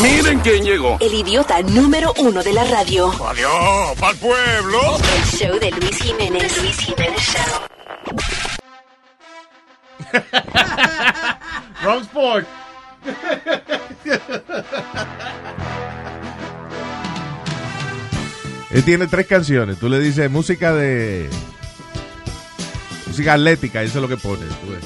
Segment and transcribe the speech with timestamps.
[0.00, 0.96] Miren quién llegó.
[1.00, 3.12] El idiota número uno de la radio.
[3.26, 4.98] Adiós, pa'l pueblo.
[5.16, 6.56] El show de Luis Jiménez.
[6.62, 7.60] Luis Jiménez Show.
[11.82, 12.46] Wrong sport.
[18.70, 19.78] Él tiene tres canciones.
[19.78, 21.28] Tú le dices música de.
[23.06, 24.46] Música atlética, eso es lo que pone.
[24.46, 24.84] tú ves.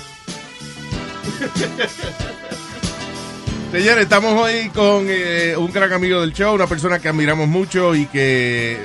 [3.75, 7.95] Señores, estamos hoy con eh, un gran amigo del show, una persona que admiramos mucho
[7.96, 8.79] y que.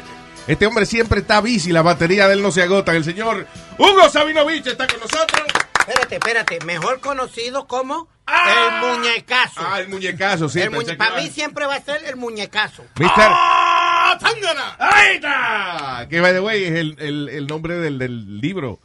[0.47, 2.95] Este hombre siempre está bici, la batería de él no se agota.
[2.95, 3.45] El señor
[3.77, 5.43] Hugo Sabinovich está con nosotros.
[5.79, 6.59] Espérate, espérate.
[6.65, 8.81] Mejor conocido como Ah.
[8.81, 9.61] el muñecazo.
[9.63, 10.59] Ah, el muñecazo, sí.
[10.59, 12.83] El pensé muñe- que Para mí siempre va a ser el muñecazo.
[12.99, 13.25] Mister.
[13.29, 14.75] ¡Ah, tángana!
[14.79, 16.07] ¡Ahí está!
[16.09, 18.79] Que, by the way, es el, el- el nombre del, del libro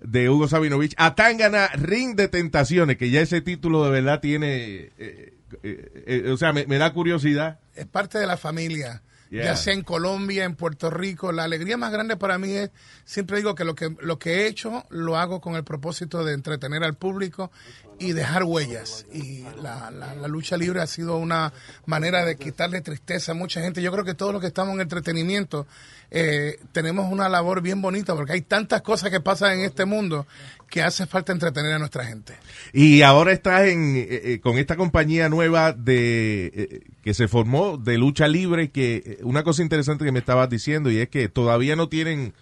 [0.00, 0.94] de Hugo Sabinovich.
[0.96, 4.90] Atangana, Ring de Tentaciones, que ya ese título de verdad tiene...
[4.98, 7.60] eh, eh, eh, o sea, me, me da curiosidad.
[7.74, 9.02] es parte de la familia.
[9.30, 9.44] Yeah.
[9.44, 12.70] Ya sea en Colombia, en Puerto Rico, la alegría más grande para mí es,
[13.04, 16.34] siempre digo que lo que lo que he hecho lo hago con el propósito de
[16.34, 17.50] entretener al público
[17.98, 19.06] y dejar huellas.
[19.12, 21.52] Y la, la- la lucha libre ha sido una
[21.86, 23.82] manera de quitarle tristeza a mucha gente.
[23.82, 25.66] Yo creo que todos los que estamos en entretenimiento
[26.10, 30.26] eh, tenemos una labor bien bonita porque hay tantas cosas que pasan en este mundo
[30.68, 32.34] que hace falta entretener a nuestra gente.
[32.72, 37.78] Y ahora estás en, eh, eh, con esta compañía nueva de eh, que se formó
[37.78, 41.74] de lucha libre, que una cosa interesante que me estabas diciendo y es que todavía
[41.76, 42.34] no tienen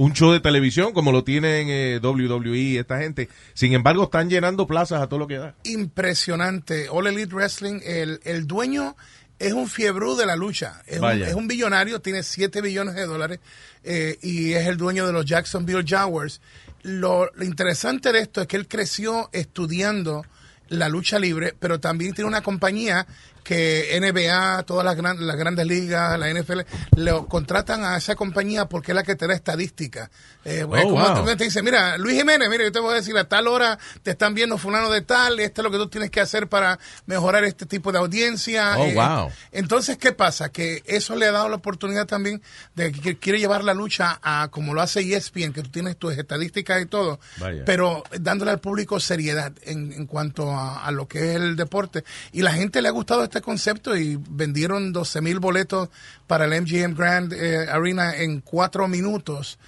[0.00, 3.28] un show de televisión como lo tienen eh, WWE esta gente.
[3.52, 5.54] Sin embargo, están llenando plazas a todo lo que da.
[5.64, 6.88] impresionante.
[6.88, 8.96] All Elite Wrestling, el, el dueño
[9.38, 10.82] es un fiebrú de la lucha.
[10.86, 13.40] Es un, es un billonario, tiene 7 billones de dólares
[13.84, 16.40] eh, y es el dueño de los Jacksonville Jaguars.
[16.80, 20.24] Lo, lo interesante de esto es que él creció estudiando
[20.70, 23.06] la lucha libre, pero también tiene una compañía
[23.50, 26.60] que NBA, todas las, gran- las grandes ligas, la NFL,
[26.96, 30.08] lo contratan a esa compañía porque es la que te da estadística.
[30.44, 31.24] Eh, pues, como wow.
[31.36, 34.12] te- dice, mira, Luis Jiménez, mira, yo te voy a decir, a tal hora te
[34.12, 37.42] están viendo fulano de tal, esto es lo que tú tienes que hacer para mejorar
[37.42, 38.78] este tipo de audiencia.
[38.78, 39.30] Oh, Eh, wow.
[39.50, 40.50] Entonces, ¿qué pasa?
[40.50, 42.40] Que eso le ha dado la oportunidad también
[42.76, 46.16] de que quiere llevar la lucha a como lo hace ESPN, que tú tienes tus
[46.16, 47.64] estadísticas y todo, Vaya.
[47.66, 52.04] pero dándole al público seriedad en, en cuanto a, a lo que es el deporte.
[52.30, 55.88] Y la gente le ha gustado este concepto y vendieron 12 mil boletos
[56.26, 59.58] para el MGM Grand eh, Arena en cuatro minutos.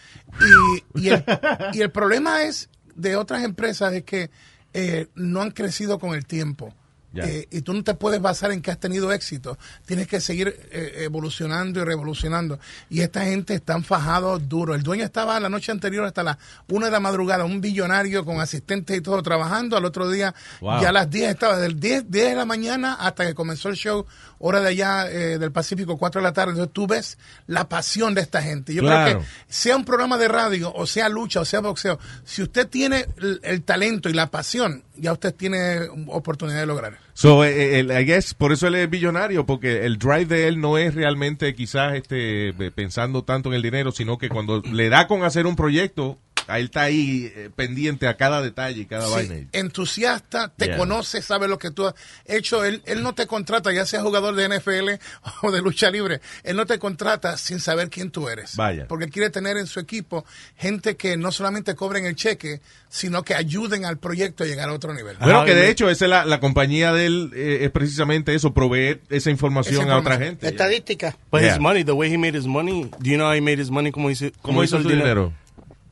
[0.95, 1.25] Y, y, el,
[1.73, 4.31] y el problema es de otras empresas es que
[4.75, 6.75] eh, no han crecido con el tiempo.
[7.15, 9.59] Eh, y tú no te puedes basar en que has tenido éxito.
[9.85, 12.59] Tienes que seguir eh, evolucionando y revolucionando.
[12.89, 14.75] Y esta gente están fajados duro.
[14.75, 18.41] El dueño estaba la noche anterior hasta las una de la madrugada, un billonario con
[18.41, 19.77] asistentes y todo trabajando.
[19.77, 20.81] Al otro día, Wow.
[20.81, 23.77] ya a las 10 estaba, del 10, 10 de la mañana hasta que comenzó el
[23.77, 24.07] show,
[24.39, 26.53] hora de allá eh, del Pacífico, 4 de la tarde.
[26.53, 28.73] Entonces tú ves la pasión de esta gente.
[28.75, 29.05] Yo Claro.
[29.19, 32.69] creo que sea un programa de radio, o sea lucha, o sea boxeo, si usted
[32.69, 36.97] tiene el, el talento y la pasión, ya usted tiene oportunidad de lograr.
[37.13, 40.61] So, eh, el- I guess, por eso él es billonario, porque el drive de él
[40.61, 44.89] no es realmente quizás este eh, pensando tanto en el dinero, sino que cuando le
[44.89, 46.19] da con hacer un proyecto,
[46.49, 49.49] él está ahí eh, pendiente a cada detalle y cada Sí, vaina.
[49.53, 50.77] entusiasta, te Yeah.
[50.77, 51.95] conoce, sabe lo que tú has
[52.27, 52.65] hecho.
[52.65, 54.99] Él, él no te contrata, ya sea jugador de NFL
[55.43, 58.57] o de lucha libre, él no te contrata sin saber quién tú eres.
[58.57, 58.87] Vaya.
[58.89, 60.25] Porque él quiere tener en su equipo
[60.57, 64.73] gente que no solamente cobren el cheque, sino que ayuden al proyecto a llegar a
[64.73, 65.17] otro nivel.
[65.19, 68.35] Bueno, Ah, que de hecho, esa es la, la compañía de él, eh, es precisamente
[68.35, 70.47] eso, proveer esa información, Esa a otra gente.
[70.49, 71.17] Estadística.
[71.31, 71.55] But Yeah.
[71.55, 73.71] his money, the way he made his money, do you know how he made his
[73.71, 73.91] money?
[73.91, 75.33] ¿Cómo hizo, ¿Cómo hizo su dinero?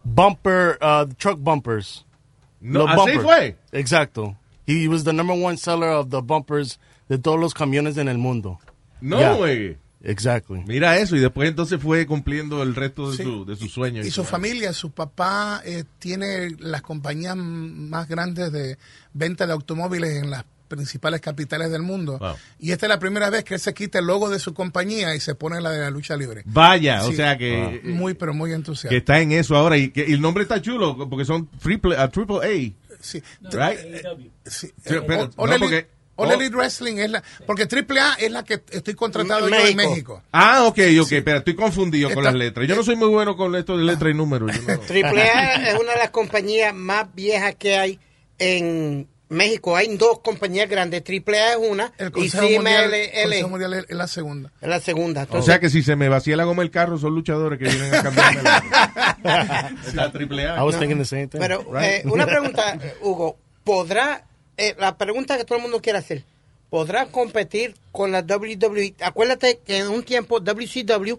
[0.05, 2.05] Bumper, uh, truck bumpers.
[2.61, 3.23] No, Los así bumpers.
[3.23, 3.57] fue.
[3.73, 4.37] Exacto.
[4.67, 6.79] He was the number one seller of the bumpers
[7.09, 8.59] de todos los camiones en el mundo.
[9.01, 9.35] No, Yeah.
[9.35, 9.77] güey.
[10.03, 10.63] Exactly.
[10.67, 13.23] Mira eso, y después entonces fue cumpliendo el resto de, Sí.
[13.23, 14.07] su, de sus sueños.
[14.07, 18.79] Y su familia, su papá eh, tiene las compañías más grandes de
[19.13, 22.19] venta de automóviles en las principales capitales del mundo.
[22.19, 22.37] Wow.
[22.59, 25.15] Y esta es la primera vez que él se quita el logo de su compañía
[25.15, 26.43] y se pone la de la lucha libre.
[26.47, 28.97] Vaya, o sea que, eh, Muy, pero muy que entusiasta.
[28.97, 29.77] está en eso ahora.
[29.77, 32.97] Y, que, y el nombre está chulo, porque son triple, a triple A.
[33.03, 33.23] Sí.
[33.43, 33.79] Right?
[34.87, 35.87] Pero- no, porque-
[36.17, 36.33] All.
[36.33, 37.23] Elite Wrestling es la...
[37.47, 40.23] Porque AAA es la que estoy contratado En yo en México.
[40.33, 42.69] Ah, ok, ok, pero estoy confundido con las letras.
[42.69, 44.55] Yo no soy muy bueno con esto de letras y números.
[44.55, 47.99] yo no- Triple A es una de las compañías más viejas que hay
[48.39, 49.75] en México.
[49.77, 51.03] Hay dos compañías grandes.
[51.03, 54.53] Triple A es una El y Consejo, Mundial, CMLL Consejo Mundial es es la segunda.
[54.61, 55.27] es la segunda.
[55.31, 57.95] O sea que si se me vacía la goma el carro, son luchadores que vienen
[57.95, 60.57] a cambiarme la, la triple A.
[60.61, 61.39] I was thinking the same thing.
[61.39, 61.85] Pero Right.
[61.85, 66.25] eh, una pregunta, Hugo, ¿podrá, eh, la pregunta que todo el mundo quiere hacer,
[66.69, 68.95] podrá competir con la WWE.
[69.01, 71.15] Acuérdate que en un tiempo WCW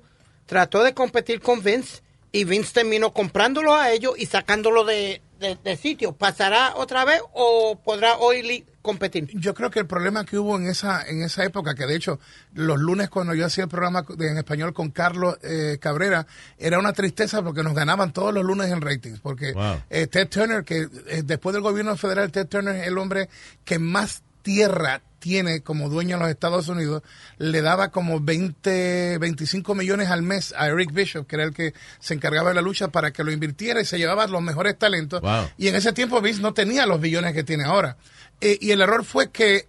[0.46, 5.58] trató de competir con Vince y Vince terminó comprándolo a ellos y sacándolo de, de-
[5.62, 6.14] de sitio.
[6.14, 9.28] ¿Pasará otra vez o podrá hoy competir?
[9.34, 12.20] Yo creo que el problema que hubo en esa en esa época, que de hecho
[12.54, 16.26] los lunes cuando yo hacía el programa de- en español con Carlos eh, Cabrera,
[16.58, 19.20] era una tristeza porque nos ganaban todos los lunes en ratings.
[19.20, 19.82] Porque Wow.
[19.90, 23.28] eh, Ted Turner, que eh, después del gobierno federal, Ted Turner es el hombre
[23.66, 27.04] que más tierra tiene como dueño en los Estados Unidos,
[27.38, 31.74] le daba como 20, 25 millones al mes a Eric Bishop, que era el que
[32.00, 35.22] se encargaba de la lucha para que lo invirtiera y se llevaba los mejores talentos.
[35.22, 35.50] Wow.
[35.58, 37.98] Y en ese tiempo Vince no tenía los billones que tiene ahora.
[38.42, 39.68] Eh, y el error fue que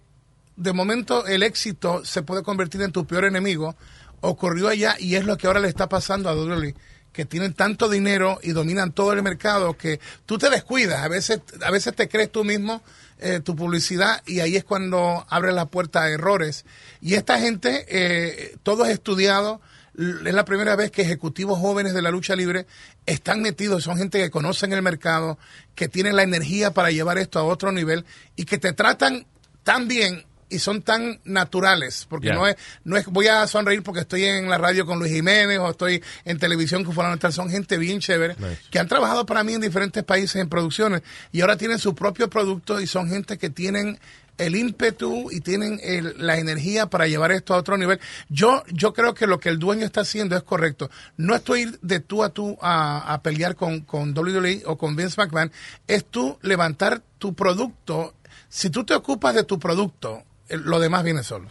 [0.55, 3.75] de momento el éxito se puede convertir en tu peor enemigo.
[4.21, 6.73] Ocurrió allá y es lo que ahora le está pasando a WWE
[7.13, 11.41] que tienen tanto dinero y dominan todo el mercado que tú te descuidas, a veces,
[11.63, 12.81] a veces te crees tú mismo
[13.19, 16.65] eh, tu publicidad y ahí es cuando abres la puerta a errores.
[17.01, 19.61] Y esta gente, eh, todo es estudiado,
[19.95, 22.65] es la primera vez que ejecutivos jóvenes de la lucha libre
[23.05, 25.37] están metidos, son gente que conocen el mercado,
[25.75, 28.05] que tienen la energía para llevar esto a otro nivel
[28.35, 29.27] y que te tratan
[29.63, 34.01] tan bien y son tan naturales, porque no es no es voy a sonreír porque
[34.01, 37.49] estoy en la radio con Luis Jiménez o estoy en televisión con fulano tal, son
[37.49, 38.59] gente bien chévere Nice.
[38.71, 41.01] que han trabajado para mí en diferentes países en producciones
[41.31, 43.99] y ahora tienen su propio producto y son gente que tienen
[44.39, 47.99] el ímpetu y tienen el- la energía para llevar esto a otro nivel.
[48.29, 50.89] Yo, yo creo que lo que el dueño está haciendo es correcto.
[51.17, 55.21] No estoy de tú a tú a, a pelear con, con WWE o con Vince
[55.21, 55.51] McMahon.
[55.87, 58.15] Es tú levantar tu producto.
[58.49, 61.47] Si tú te ocupas de tu producto, lo demás viene solo.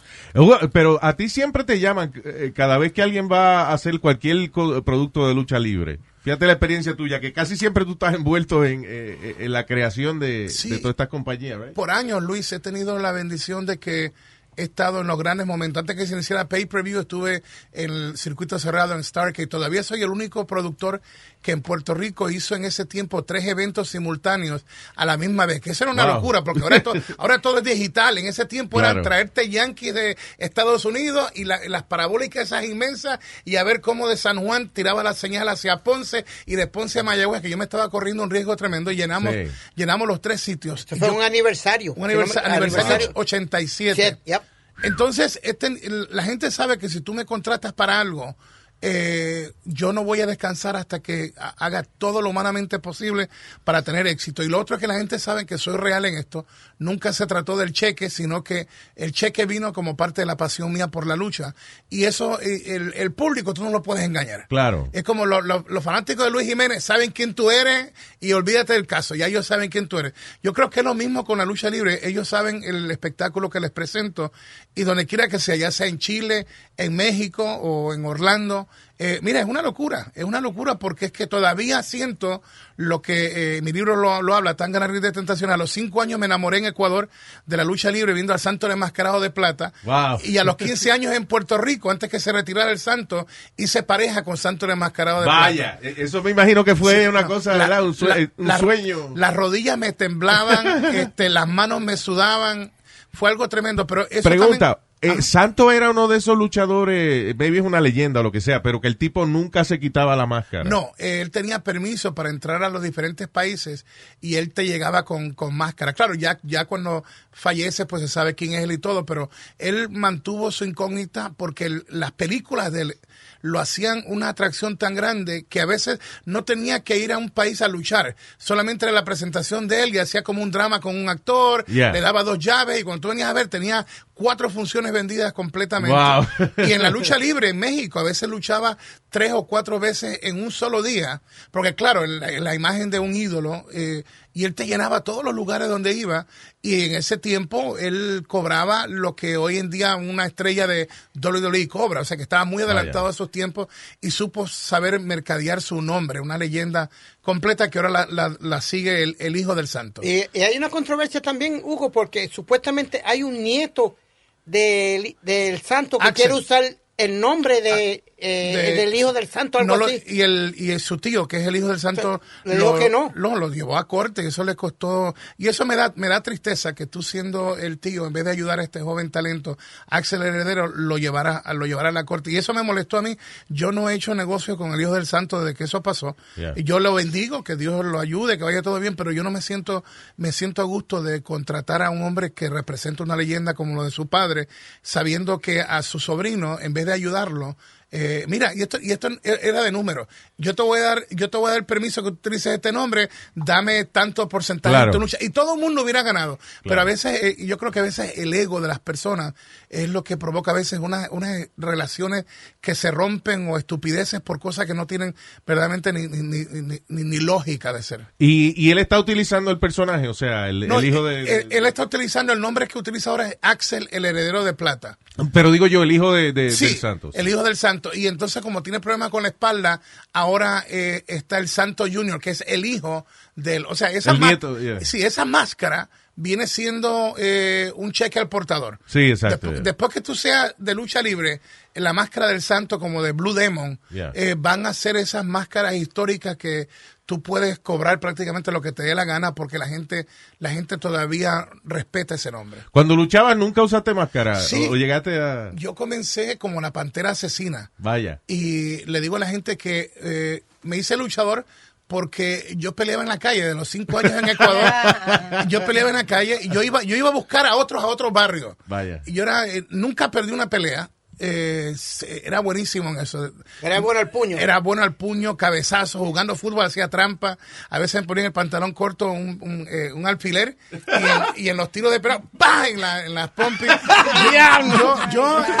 [0.71, 4.51] Pero a ti siempre te llaman eh, cada vez que alguien va a hacer cualquier
[4.51, 5.99] producto de lucha libre.
[6.23, 10.19] Fíjate la experiencia tuya, que casi siempre tú estás envuelto en, eh, en la creación
[10.19, 10.69] de, Sí.
[10.69, 11.59] de todas estas compañías.
[11.75, 14.13] Por años, Luis, he tenido la bendición de que
[14.57, 15.81] he estado en los grandes momentos.
[15.81, 19.47] Antes que se iniciara Pay-Per-View, estuve en el circuito cerrado en Starcade.
[19.47, 21.01] Todavía soy el único productor
[21.41, 24.65] que en Puerto Rico hizo en ese tiempo tres eventos simultáneos
[24.95, 25.59] a la misma vez.
[25.61, 26.15] Que eso era una Wow.
[26.15, 28.17] locura, porque ahora, to- ahora todo es digital.
[28.17, 28.99] En ese tiempo Claro.
[28.99, 33.81] era traerte Yankees de Estados Unidos y la- las parabólicas esas inmensas y a ver
[33.81, 37.49] cómo de San Juan tiraba la señal hacia Ponce y de Ponce a Mayagüez, que
[37.49, 39.51] yo me estaba corriendo un riesgo tremendo y llenamos, Sí.
[39.75, 40.85] llenamos los tres sitios.
[40.87, 41.93] Fue yo- un aniversario.
[41.93, 44.01] un aniversa- aniversario 87.
[44.01, 44.41] Shit, yep.
[44.83, 45.69] Entonces, este,
[46.09, 48.35] la gente sabe que si tú me contratas para algo,
[48.81, 53.29] eh, yo no voy a descansar hasta que ha- haga todo lo humanamente posible
[53.63, 54.43] para tener éxito.
[54.43, 56.45] Y lo otro es que la gente sabe que soy real en esto.
[56.83, 60.71] Nunca se trató del cheque, sino que el cheque vino como parte de la pasión
[60.71, 61.55] mía por la lucha.
[61.89, 64.47] Y eso, eh, el, el público, tú no lo puedes engañar.
[64.49, 64.89] Claro.
[64.93, 68.73] Es como lo- lo- los fanáticos de Luis Jiménez saben quién tú eres y olvídate
[68.73, 70.13] del caso, ya ellos saben quién tú eres.
[70.43, 73.59] Yo creo que es lo mismo con la lucha libre, ellos saben el espectáculo que
[73.59, 74.31] les presento
[74.75, 76.45] y donde quiera que sea, ya sea en Chile,
[76.77, 78.67] en México o en Orlando.
[78.99, 82.41] Eh, mira, es una locura, es una locura porque es que todavía siento
[82.77, 85.49] lo que eh, mi libro lo, lo habla, tan ganar de tentación.
[85.49, 87.09] A los cinco años me enamoré en Ecuador
[87.45, 89.73] de la lucha libre viendo al santo enmascarado de plata.
[89.83, 90.19] Wow.
[90.23, 93.83] Y a los 15 años en Puerto Rico, antes que se retirara el santo, hice
[93.83, 95.39] pareja con santo enmascarado de plata.
[95.39, 97.83] Vaya, e- eso me imagino que fue Sí, una no, cosa, la- ¿verdad?
[97.83, 99.13] Un, sue- la- un la- sueño.
[99.15, 102.71] Las rodillas me temblaban, este, las manos me sudaban.
[103.11, 107.57] Fue algo tremendo, pero eso Pregunta, también- eh, Santo era uno de esos luchadores, maybe
[107.59, 110.25] es una leyenda o lo que sea, pero que el tipo nunca se quitaba la
[110.25, 110.63] máscara.
[110.63, 113.85] No, él tenía permiso para entrar a los diferentes países
[114.21, 115.93] y él te llegaba con, con máscara.
[115.93, 119.29] Claro, ya, ya cuando fallece, pues se sabe quién es él y todo, pero
[119.59, 122.97] él mantuvo su incógnita porque el- las películas de él
[123.41, 127.29] lo hacían una atracción tan grande que a veces no tenía que ir a un
[127.29, 128.15] país a luchar.
[128.37, 131.91] Solamente era la presentación de él y hacía como un drama con un actor, Yeah.
[131.91, 135.95] le daba dos llaves y cuando tú venías a ver tenía cuatro funciones vendidas completamente.
[135.97, 136.65] Wow.
[136.67, 138.77] Y en la lucha libre en México a veces luchaba
[139.09, 143.15] tres o cuatro veces en un solo día, porque claro, la, la imagen de un
[143.15, 144.03] ídolo, eh,
[144.35, 146.25] y él te llenaba todos los lugares donde iba,
[146.63, 150.89] y en ese tiempo él cobraba lo que hoy en día una estrella de
[151.21, 153.67] WWE cobra, o sea que estaba muy adelantado a sus tiempos
[154.01, 156.89] y supo saber mercadear su nombre, una leyenda
[157.21, 160.01] completa que ahora la, la- la sigue el, el hijo del santo.
[160.03, 163.95] Y, y hay una controversia también, Hugo, porque supuestamente hay un nieto
[164.45, 166.15] del, del santo que Axel.
[166.15, 166.63] quiere usar
[166.97, 170.01] el nombre de eh, De- el del hijo del santo, algo No lo- así.
[170.07, 173.11] y el y su tío que es el hijo del santo Le dijo que no.
[173.15, 176.23] lo, lo llevó a corte y eso le costó y eso me da me da
[176.23, 180.21] tristeza que tú siendo el tío en vez de ayudar a este joven talento Axel
[180.21, 183.17] Heredero lo llevara a- lo llevara a la corte y eso me molestó a mí
[183.49, 186.53] yo no he hecho negocio con el hijo del santo desde que eso pasó Yeah.
[186.55, 189.31] y yo lo bendigo que Dios lo ayude que vaya todo bien pero yo no
[189.31, 189.83] me siento
[190.17, 193.83] me siento a gusto de contratar a un hombre que representa una leyenda como lo
[193.83, 194.47] de su padre
[194.81, 197.57] sabiendo que a su sobrino en vez de ayudarlo
[197.95, 200.07] eh, mira, y esto, y esto era de número.
[200.37, 203.07] Yo te voy a dar, yo te voy a dar permiso que utilices este nombre,
[203.35, 204.91] dame tanto porcentaje Claro.
[204.91, 205.17] tu lucha.
[205.21, 206.39] Y todo el mundo hubiera ganado.
[206.63, 209.33] Pero a veces, eh, yo creo que a veces el ego de las personas
[209.69, 212.25] es lo que provoca a veces unas, unas relaciones
[212.61, 216.45] que se rompen o estupideces por cosas que no tienen verdaderamente ni, ni,
[216.87, 218.07] ni, ni- lógica de ser.
[218.17, 221.35] Y, y él está utilizando el personaje, o sea, el, No, el hijo él, de...
[221.41, 224.97] él- él está utilizando el nombre que utiliza ahora es Axel, el heredero de plata.
[225.31, 227.15] Pero digo yo, el hijo de, de- Sí, del Santos.
[227.15, 227.97] el hijo del santo.
[227.97, 229.81] Y entonces, como tiene problemas con la espalda,
[230.13, 233.65] ahora eh, está el santo junior, que es el hijo del...
[233.65, 234.79] O sea, esa, El ma- nieto, yeah.
[234.81, 238.79] sí, esa máscara viene siendo eh, un cheque al portador.
[238.85, 239.61] Sí, exacto, yeah.
[239.61, 241.41] Después que tú seas de lucha libre,
[241.73, 244.11] la máscara del santo como de Blue Demon, Yeah.
[244.13, 246.67] eh, van a ser esas máscaras históricas que
[247.05, 250.07] tú puedes cobrar prácticamente lo que te dé la gana porque la gente
[250.39, 252.61] la gente todavía respeta ese nombre.
[252.71, 254.39] Cuando luchabas, ¿nunca usaste máscara?
[254.39, 254.67] Sí.
[254.69, 255.51] O llegaste a...?
[255.55, 257.71] Yo comencé como la pantera asesina.
[257.77, 258.21] Vaya.
[258.27, 261.45] Y le digo a la gente que eh, me hice luchador
[261.93, 264.63] porque yo peleaba en la calle de los cinco años en Ecuador.
[265.47, 267.85] yo peleaba en la calle y yo iba, yo iba a buscar a otros a
[267.85, 268.55] otros barrios.
[268.65, 269.03] Vaya.
[269.05, 270.89] Y yo era, eh, nunca perdí una pelea.
[271.19, 271.75] Eh,
[272.23, 273.31] era buenísimo en eso.
[273.61, 274.39] Era bueno el puño.
[274.39, 277.37] Era bueno al puño, cabezazo, jugando fútbol, hacía trampa.
[277.69, 281.45] A veces me ponía en el pantalón corto un, un, eh, un alfiler y en,
[281.45, 282.67] y en los tiros de pelota, ¡pah!
[282.69, 283.69] En, la, en las pompis.
[284.79, 285.53] yo, yo, eh,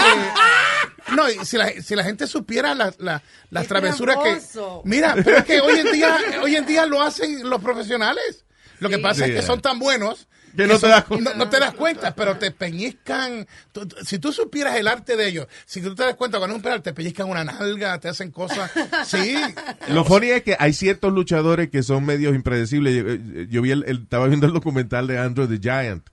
[1.15, 4.39] no, y si la, si la gente supiera la- la- las Qué travesuras que...
[4.85, 8.45] Mira, pero es que hoy en día, hoy en día lo hacen los profesionales.
[8.79, 11.31] Lo que pasa Sí, es que son tan buenos Que no te das cuenta.
[11.31, 13.47] no, no te das cuenta, pero te peñizcan.
[13.71, 16.55] Tú- tú- si tú supieras el arte de ellos, si tú te das cuenta cuando
[16.55, 18.71] es un penal, te pellizcan una nalga, te hacen cosas.
[19.05, 19.35] Sí.
[19.89, 22.93] Lo funny es que hay ciertos luchadores que son medios impredecibles.
[22.95, 26.07] Yo, yo vi el, el- estaba viendo el documental de Andrew the Giant.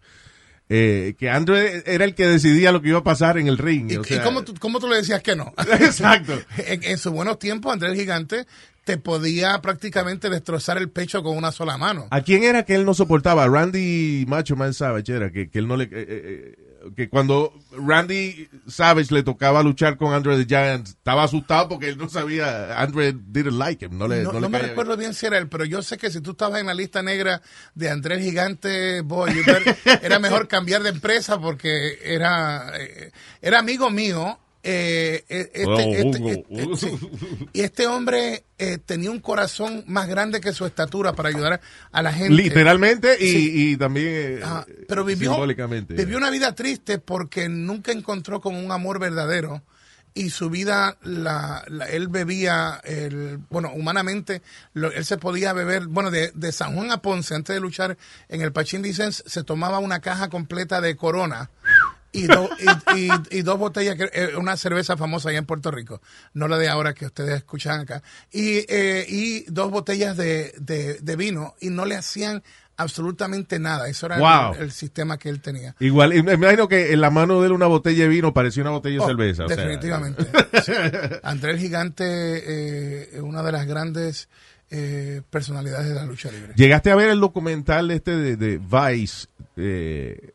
[0.73, 3.91] Eh, que Andrew era el que decidía lo que iba a pasar en el ring.
[3.91, 5.53] ¿Y, o y sea- cómo, tú, cómo tú le decías que no?
[5.81, 6.41] Exacto.
[6.57, 8.47] en, en sus buenos tiempos, Andrés Gigante
[8.85, 12.07] te podía prácticamente destrozar el pecho con una sola mano.
[12.11, 13.47] ¿A quién era que él no soportaba?
[13.47, 16.55] Randy Macho Man Savage era que, que él no le eh, eh, eh,
[16.97, 21.99] que cuando Randy Savage le tocaba luchar con Andre the Giant estaba asustado porque él
[21.99, 25.15] no sabía Andre didn't like him, no le No, no, no le me recuerdo bien
[25.15, 27.43] si era él, pero yo sé que si tú estabas en la lista negra
[27.75, 29.33] de Andrés Gigante, boy,
[30.03, 34.39] era mejor cambiar de empresa porque era, eh, era amigo mío.
[34.63, 36.99] Eh, eh, este, este- este- sí.
[37.55, 42.03] y este hombre eh, tenía un corazón más grande que su estatura para ayudar a
[42.03, 42.35] la gente.
[42.35, 43.53] literalmente y, Sí.
[43.73, 45.95] y también eh, Ajá, pero vivió, simbólicamente.
[45.95, 49.63] vivió una vida triste porque nunca encontró con un amor verdadero
[50.13, 54.43] y su vida, la, la- él bebía, el, bueno, humanamente,
[54.75, 57.97] lo- él se podía beber, bueno, de, de San Juan a Ponce, antes de luchar
[58.29, 61.49] en el Pachín Vicens, se tomaba una caja completa de Corona.
[62.13, 62.51] Y, do-
[62.97, 66.01] y, y- y dos botellas, eh, una cerveza famosa allá en Puerto Rico,
[66.35, 68.03] no la de ahora que ustedes escuchan acá,
[68.33, 72.43] y, eh, y dos botellas de, de, de vino y no le hacían
[72.77, 73.89] absolutamente nada.
[73.89, 74.55] Eso era el- Wow.
[74.63, 75.77] el, sistema que él tenía.
[75.81, 78.71] Igual, me imagino que en la mano de él una botella de vino parecía una
[78.73, 79.45] botella de Oh, cerveza.
[79.45, 79.57] o sea.
[79.57, 80.27] definitivamente.
[81.23, 82.05] Andrés el Gigante
[83.17, 84.29] eh, una de las grandes
[84.71, 86.55] eh, personalidades de la lucha libre.
[86.57, 89.27] Llegaste a ver el documental este de, de Vice,
[89.57, 90.33] eh,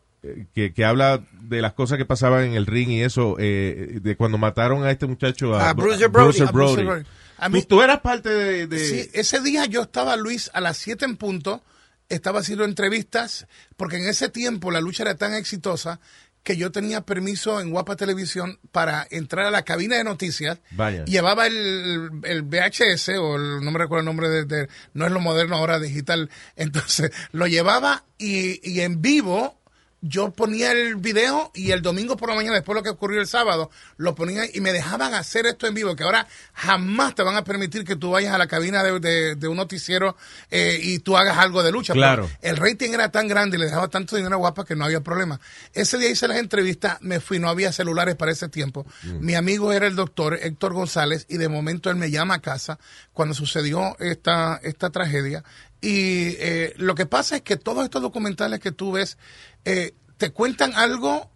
[0.54, 4.16] que, que habla de las cosas que pasaban en el ring y eso, eh, de
[4.16, 6.42] cuando mataron a este muchacho, a, A Bruiser Brody.
[6.42, 7.06] A Bruiser Brody.
[7.38, 8.68] A mí- Tú, tú eras parte de...
[8.68, 11.62] de- Sí, ese día yo estaba, Luis, a las 7 en punto,
[12.10, 16.00] estaba haciendo entrevistas, porque en ese tiempo la lucha era tan exitosa
[16.44, 20.60] que yo tenía permiso en Guapa Televisión para entrar a la cabina de noticias.
[20.72, 21.04] Vaya.
[21.06, 25.12] Llevaba el, el VHS, o el- no me recuerdo el nombre de, de- no es
[25.12, 26.30] lo moderno ahora digital.
[26.56, 29.60] Entonces, lo llevaba y, y en vivo
[30.08, 33.20] yo ponía el video y el domingo por la mañana, después de lo que ocurrió
[33.22, 37.24] el sábado, lo ponía y me dejaban hacer esto en vivo, que ahora jamás te
[37.24, 40.16] van a permitir que tú vayas a la cabina de, de- de un noticiero
[40.52, 41.94] eh, y tú hagas algo de lucha.
[41.94, 42.30] Claro.
[42.42, 45.02] El rating era tan grande y le dejaba tanto dinero a Guapa que no había
[45.02, 45.40] problema.
[45.74, 48.86] Ese día hice las entrevistas, me fui, no había celulares para ese tiempo.
[49.20, 52.78] Mi amigo era el doctor Héctor González y de momento él me llama a casa
[53.14, 55.44] cuando sucedió esta, esta tragedia.
[55.86, 59.20] Y eh, lo que pasa es que todos estos documentales que tú ves
[59.66, 61.30] eh, te cuentan algo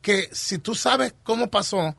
[0.00, 1.96] que si tú sabes cómo pasó,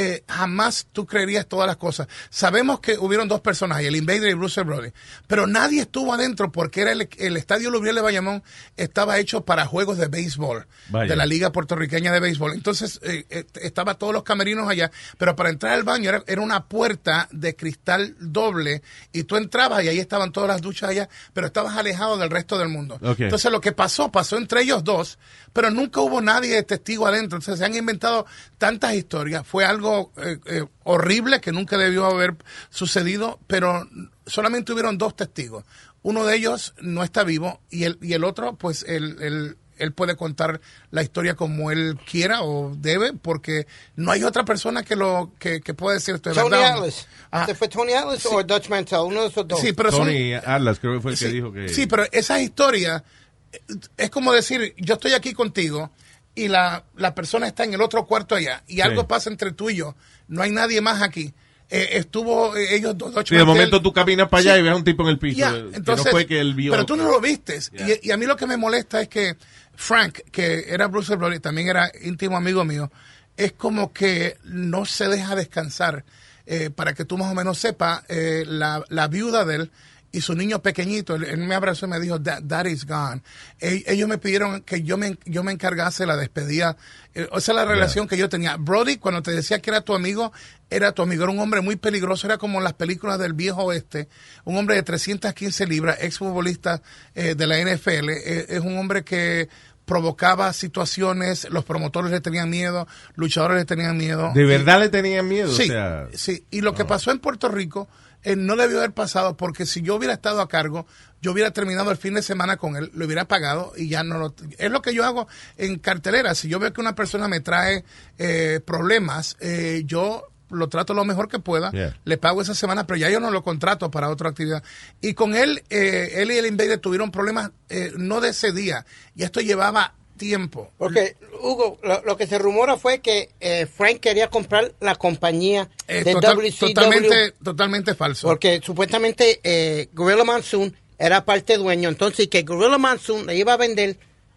[0.00, 2.06] eh, jamás tú creerías todas las cosas.
[2.30, 4.92] Sabemos que hubieron dos personajes, el Invader y Bruce Brody,
[5.26, 8.44] pero nadie estuvo adentro porque era el, el estadio Lubriel de Bayamón
[8.76, 11.10] estaba hecho para juegos de béisbol, Vaya.
[11.10, 12.52] de la Liga Puertorriqueña de Béisbol.
[12.52, 16.42] Entonces, eh, eh, estaba todos los camerinos allá, pero para entrar al baño era, era
[16.42, 21.08] una puerta de cristal doble y tú entrabas y ahí estaban todas las duchas allá,
[21.32, 23.00] pero estabas alejado del resto del mundo.
[23.18, 25.18] Entonces, lo que pasó, pasó entre ellos dos,
[25.52, 27.38] pero nunca hubo nadie de testigo adentro.
[27.38, 28.26] Entonces, se han inventado
[28.58, 29.44] tantas historias.
[29.44, 32.36] Fue algo eh, eh, horrible que nunca debió haber
[32.70, 33.88] sucedido, pero
[34.26, 35.64] solamente hubieron dos testigos.
[36.02, 39.92] Uno de ellos no está vivo y el, y el otro, pues, él, él, él
[39.92, 43.66] puede contar la historia como él quiera o debe, porque
[43.96, 46.72] no hay otra persona que lo que, que pueda decir esto de Tony verdad.
[46.78, 47.08] Atlas.
[47.30, 49.00] Ah, ¿Se fue Tony Atlas o Dutch Mantel?
[49.00, 49.60] Uno de esos dos.
[49.60, 51.68] sí, pero son, Tony Atlas creo que fue el que dijo que...
[51.68, 53.04] sí, pero esa historia
[53.52, 53.60] eh,
[53.96, 55.90] es como decir, yo estoy aquí contigo
[56.34, 59.70] y la, la persona está en el otro cuarto allá y algo pasa entre tú
[59.70, 59.94] y yo.
[60.28, 61.32] No hay nadie más aquí.
[61.70, 63.12] Eh, estuvo eh, ellos dos.
[63.12, 64.60] Dutch Sí, de momento tú caminas para allá Sí.
[64.60, 65.46] y ves a un tipo en el piso.
[65.74, 66.72] Entonces, que no fue que él vio.
[66.72, 67.20] Pero tú no lo.
[67.26, 69.36] Y, y a mí lo que me molesta es que
[69.74, 72.90] Frank, que era Bruce Brody, también era íntimo amigo mío,
[73.36, 76.04] es como que no se deja descansar.
[76.46, 79.70] Eh, para que tú más o menos sepas, eh, la, la viuda de él
[80.10, 83.22] y su niño pequeñito, él, él me abrazó y me dijo, that, that is gone.
[83.60, 86.76] E- ellos me pidieron que yo me, yo me encargase la despedida.
[87.14, 88.56] Eh, esa es la relación que yo tenía.
[88.56, 90.32] Brody, cuando te decía que era tu amigo,
[90.70, 91.24] era tu amigo.
[91.24, 94.08] Era un hombre muy peligroso, era como en las películas del viejo oeste.
[94.44, 96.80] Un hombre de 315 libras, exfutbolista
[97.14, 98.08] eh, de la NFL.
[98.10, 99.48] Eh, es un hombre que
[99.84, 104.30] provocaba situaciones, los promotores le tenían miedo, luchadores le tenían miedo.
[104.34, 105.50] ¿De Y- verdad le tenían miedo?
[105.52, 106.44] Sí, O sea, sí.
[106.50, 107.88] Y lo que pasó en Puerto Rico
[108.28, 110.86] eh, no debió haber pasado porque si yo hubiera estado a cargo,
[111.22, 114.18] yo hubiera terminado el fin de semana con él, lo hubiera pagado y ya no
[114.18, 114.34] lo...
[114.58, 116.34] Es lo que yo hago en cartelera.
[116.34, 117.84] Si yo veo que una persona me trae
[118.18, 121.96] eh, problemas, eh, yo lo trato lo mejor que pueda, Yeah.
[122.04, 124.62] le pago esa semana, pero ya yo no lo contrato para otra actividad.
[125.00, 128.86] Y con él, eh, él y el Invader tuvieron problemas eh, no de ese día,
[129.14, 130.70] y esto llevaba tiempo.
[130.76, 135.70] Porque, Hugo, lo, lo que se rumora fue que eh, Frank quería comprar la compañía
[135.86, 136.74] Eh, de total- WCW.
[136.74, 138.28] totalmente, totalmente falso.
[138.28, 141.88] Porque supuestamente eh, Gorilla Monsoon era parte dueño.
[141.88, 143.96] Entonces, que Gorilla Monsoon le iba a vender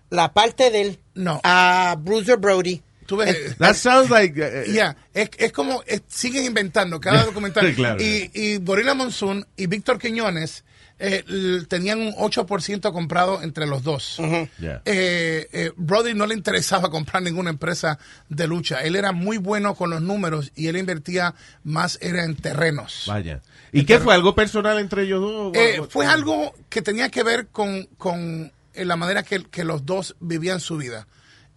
[0.10, 1.42] la parte de él No.
[1.44, 2.82] a Bruiser Brody.
[3.08, 4.40] Tú ves, Eh, that sounds like...
[4.72, 7.74] Ya, es, es como, es- siguen inventando cada documental.
[7.76, 8.02] Claro.
[8.02, 10.64] y, y Gorilla Monsoon y Víctor Quiñones
[11.02, 14.18] eh, tenían un 8% comprado entre los dos.
[14.60, 14.82] Yeah.
[14.86, 17.98] Eh, eh, Brody no le interesaba comprar ninguna empresa
[18.30, 18.82] de lucha.
[18.82, 21.34] Él era muy bueno con los números y él invertía
[21.64, 23.06] más era en terrenos.
[23.08, 23.42] Vaya.
[23.72, 24.14] ¿Y qué fue?
[24.14, 25.56] ¿Algo personal entre ellos dos?
[25.56, 29.86] Eh, fue algo que tenía que ver con, con eh, la manera que, que los
[29.86, 31.08] dos vivían su vida.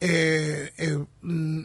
[0.00, 1.62] Eh, eh, mm,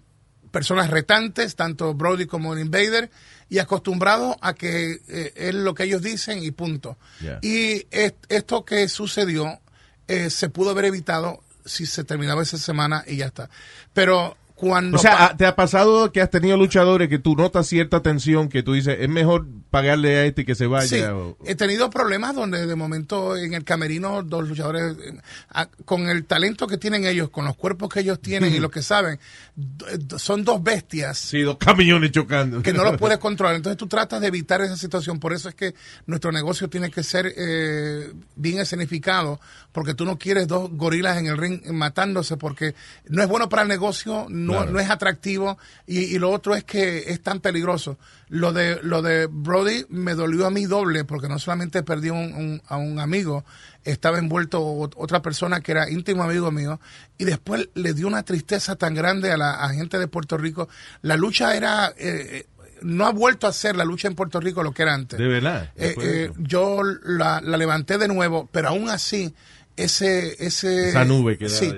[0.52, 3.10] personas retantes, tanto Brody como el Invader,
[3.50, 6.98] y acostumbrados a que eh, es lo que ellos dicen y punto.
[7.22, 7.40] Yeah.
[7.42, 9.60] Y es- esto que sucedió
[10.08, 13.50] eh, se pudo haber evitado si se terminaba esa semana y ya está.
[13.94, 14.98] Pero cuando...
[14.98, 18.64] O sea, ¿te ha pasado que has tenido luchadores que tú notas cierta tensión que
[18.64, 20.88] tú dices, es mejor pagarle a este que se vaya?
[20.88, 26.10] Sí, o- he tenido problemas donde de momento en el camerino dos luchadores, eh, con
[26.10, 29.20] el talento que tienen ellos, con los cuerpos que ellos tienen y lo que saben,
[29.56, 32.62] d- son dos bestias Sí, dos camiones chocando.
[32.62, 33.56] que no los puedes controlar.
[33.56, 35.20] Entonces tú tratas de evitar esa situación.
[35.20, 35.76] Por eso es que
[36.08, 39.40] nuestro negocio tiene que ser eh, bien escenificado,
[39.72, 42.74] porque tú no quieres dos gorilas en el ring matándose, porque
[43.08, 44.72] no es bueno para el negocio, no, Claro.
[44.72, 47.98] no es atractivo, y, y lo otro es que es tan peligroso.
[48.30, 49.28] Lo de, lo de
[49.62, 53.44] Brody me dolió a mí doble, porque no solamente perdí un- un- a un amigo,
[53.84, 56.80] estaba envuelto ot- otra persona que era íntimo amigo mío,
[57.18, 60.70] y después le dio una tristeza tan grande a la a gente de Puerto Rico.
[61.02, 61.94] La lucha era...
[61.98, 62.46] eh,
[62.82, 65.20] no ha vuelto a ser la lucha en Puerto Rico lo que era antes.
[65.20, 65.70] De verdad.
[65.76, 69.34] Eh, eh, yo la, la levanté de nuevo, pero aún así,
[69.76, 71.74] ese, ese Esa nube sí,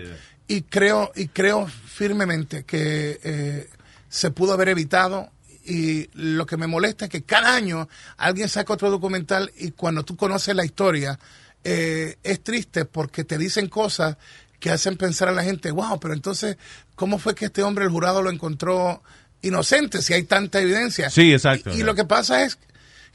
[0.48, 3.68] y creo, y creo firmemente que eh,
[4.10, 5.32] se pudo haber evitado.
[5.64, 10.04] Y lo que me molesta es que cada año alguien saca otro documental y cuando
[10.04, 11.20] tú conoces la historia,
[11.64, 14.18] eh, es triste porque te dicen cosas
[14.60, 16.58] que hacen pensar a la gente, wow, pero entonces,
[16.96, 19.02] ¿cómo fue que este hombre el jurado lo encontró
[19.42, 21.10] inocente si hay tanta evidencia?
[21.10, 21.72] Sí, exacto.
[21.74, 22.60] Y, y lo que pasa es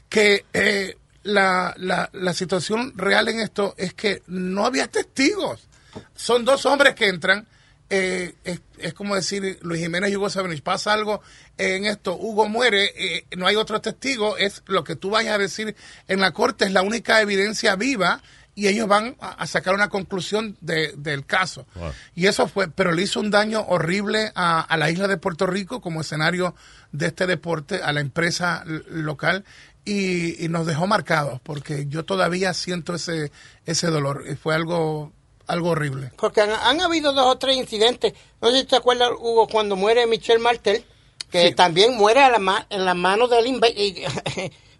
[0.09, 5.67] que eh, la, la, la situación real en esto es que no había testigos.
[6.15, 7.47] Son dos hombres que entran.
[7.89, 11.21] Eh, es, es como decir, Luis Jiménez y Hugo Sabinovich, pasa algo
[11.57, 15.37] en esto, Hugo muere, eh, no hay otro testigo, es lo que tú vayas a
[15.37, 15.75] decir
[16.07, 18.21] en la corte, es la única evidencia viva
[18.55, 21.67] y ellos van a, sacar una conclusión de- del caso.
[21.75, 21.91] Wow.
[22.15, 25.45] Y eso fue, pero le hizo un daño horrible a, a la isla de Puerto
[25.45, 26.55] Rico como escenario
[26.91, 29.45] de este deporte, a la empresa local,
[29.85, 33.31] y, y nos dejó marcados, porque yo todavía siento ese,
[33.65, 34.25] ese dolor.
[34.37, 35.13] Fue algo,
[35.47, 36.11] algo horrible.
[36.17, 38.13] Porque han, han habido dos o tres incidentes.
[38.41, 40.83] No sé si te acuerdas, Hugo, cuando muere Michelle Martel,
[41.31, 41.55] que Sí.
[41.55, 43.75] también muere a la ma- en las manos del invader.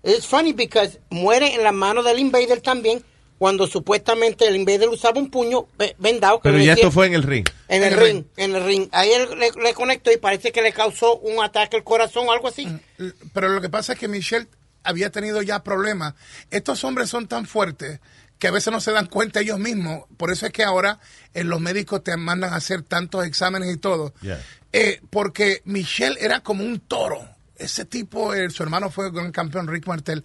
[0.03, 3.03] Es funny because muere en las manos del invader también,
[3.37, 6.37] cuando supuestamente el invader usaba un puño ve- vendado.
[6.39, 7.47] que Pero le ya decía- esto fue en el ring.
[7.67, 8.25] En el En el ring, ring.
[8.37, 8.89] en el ring.
[8.91, 12.31] Ahí él le, le conectó y parece que le causó un ataque al corazón o
[12.31, 12.67] algo así.
[12.97, 14.47] L- Pero lo que pasa es que Michelle
[14.83, 16.13] había tenido ya problemas.
[16.49, 17.99] Estos hombres son tan fuertes
[18.39, 20.05] que a veces no se dan cuenta ellos mismos.
[20.17, 20.99] Por eso es que ahora
[21.33, 24.13] eh, los médicos te mandan a hacer tantos exámenes y todo.
[24.21, 24.41] Yeah.
[24.73, 27.27] Eh, porque Michelle era como un toro.
[27.55, 30.23] Ese tipo, eh, su hermano fue gran campeón, Rick Martel.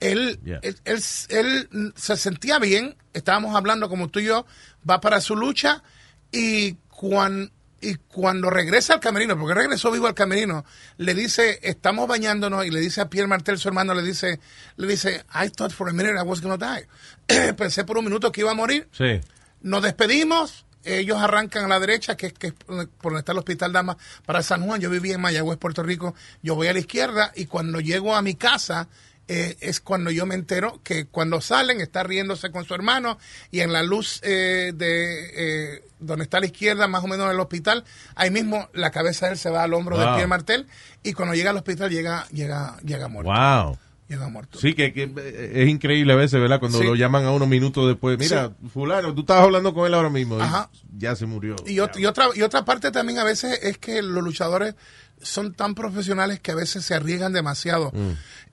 [0.00, 0.58] Él, Yeah.
[0.62, 4.44] él, él- él, se sentía bien, estábamos hablando como tú y yo,
[4.88, 5.84] va para su lucha
[6.32, 10.64] y, cuan- y cuando regresa al camerino, porque regresó vivo al camerino,
[10.98, 14.38] le dice, estamos bañándonos y le dice a Pierre Martel, su hermano, le dice,
[14.76, 16.86] le dice, I thought for a minute I was going to die.
[17.56, 18.88] Pensé por un minuto que iba a morir.
[18.92, 19.20] Sí.
[19.62, 20.64] Nos despedimos.
[20.84, 23.96] Ellos arrancan a la derecha, que es que es por donde está el Hospital Damas,
[24.26, 24.80] para San Juan.
[24.80, 26.14] Yo vivía en Mayagüez, Puerto Rico.
[26.42, 28.88] Yo voy a la izquierda y cuando llego a mi casa
[29.28, 33.18] eh, es cuando yo me entero que cuando salen está riéndose con su hermano
[33.50, 37.26] y en la luz eh, de eh, donde está a la izquierda, más o menos
[37.26, 37.84] en el hospital,
[38.16, 40.04] ahí mismo la cabeza de él se va al hombro de.
[40.06, 40.66] Pierre Martel
[41.02, 43.30] y cuando llega al hospital llega llega llega muerto.
[43.32, 43.78] Wow.
[44.08, 44.58] Llega muerto.
[44.58, 46.60] Sí, que, que, eh, es increíble a veces, ¿verdad?
[46.60, 46.84] Cuando Sí.
[46.84, 48.18] lo llaman a unos minutos después.
[48.18, 50.38] Mira, fulano, tú estabas hablando con él ahora mismo.
[50.38, 50.68] Ajá.
[50.98, 51.56] ya se murió.
[51.66, 54.74] Y, ot- y otra, y otra parte también a veces es que los luchadores
[55.22, 57.90] son tan profesionales que a veces se arriesgan demasiado.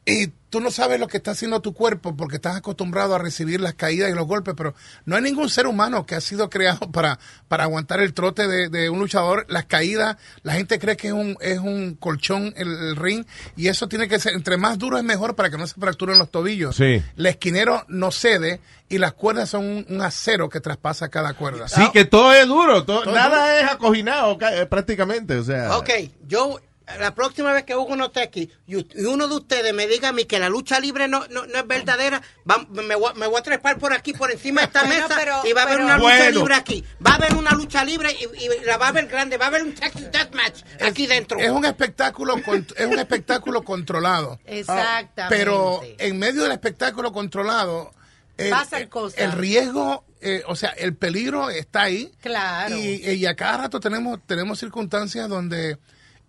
[0.10, 3.62] Y tú no sabes lo que está haciendo tu cuerpo porque estás acostumbrado a recibir
[3.62, 4.74] las caídas y los golpes, pero
[5.06, 8.70] no hay ningún ser humano que ha sido creado para, para aguantar el trote de,
[8.70, 9.46] de un luchador.
[9.50, 13.68] Las caídas, la gente cree que es un, es un colchón el, el ring y
[13.68, 16.32] eso tiene que ser, entre más duro es mejor para que no se fracturen los
[16.32, 16.76] tobillos.
[16.76, 17.04] Sí.
[17.16, 21.68] El esquinero no cede y las cuerdas son un, un acero que traspasa cada cuerda.
[21.68, 22.86] Sí, que todo es duro.
[22.86, 25.36] todo- Todo nada es acoginado ca- eh, prácticamente.
[25.38, 25.78] O sea.
[25.78, 25.90] Ok,
[26.28, 26.60] yo
[26.98, 28.76] la próxima vez que Hugo no esté aquí y,
[29.06, 31.68] uno de ustedes me diga a mí que la lucha libre no, no, no es
[31.68, 34.84] verdadera, va- me, voy, a- me voy a trepar por aquí, por encima de esta
[34.86, 36.40] mesa pero- y va a haber pero- una lucha Bueno.
[36.40, 36.84] libre aquí.
[37.06, 39.48] Va a haber una lucha libre y, y la va a haber grande, va a
[39.50, 41.40] haber un Texas Deathmatch aquí dentro.
[41.40, 44.40] Es un espectáculo, con- es un espectáculo controlado.
[44.46, 45.36] Exactamente.
[45.36, 47.92] Pero en medio del espectáculo controlado,
[48.38, 49.20] el, Pasan cosas.
[49.20, 52.10] el riesgo, eh, o sea, el peligro está ahí.
[52.22, 52.78] Claro.
[52.78, 55.78] Y, y a cada rato tenemos, tenemos circunstancias donde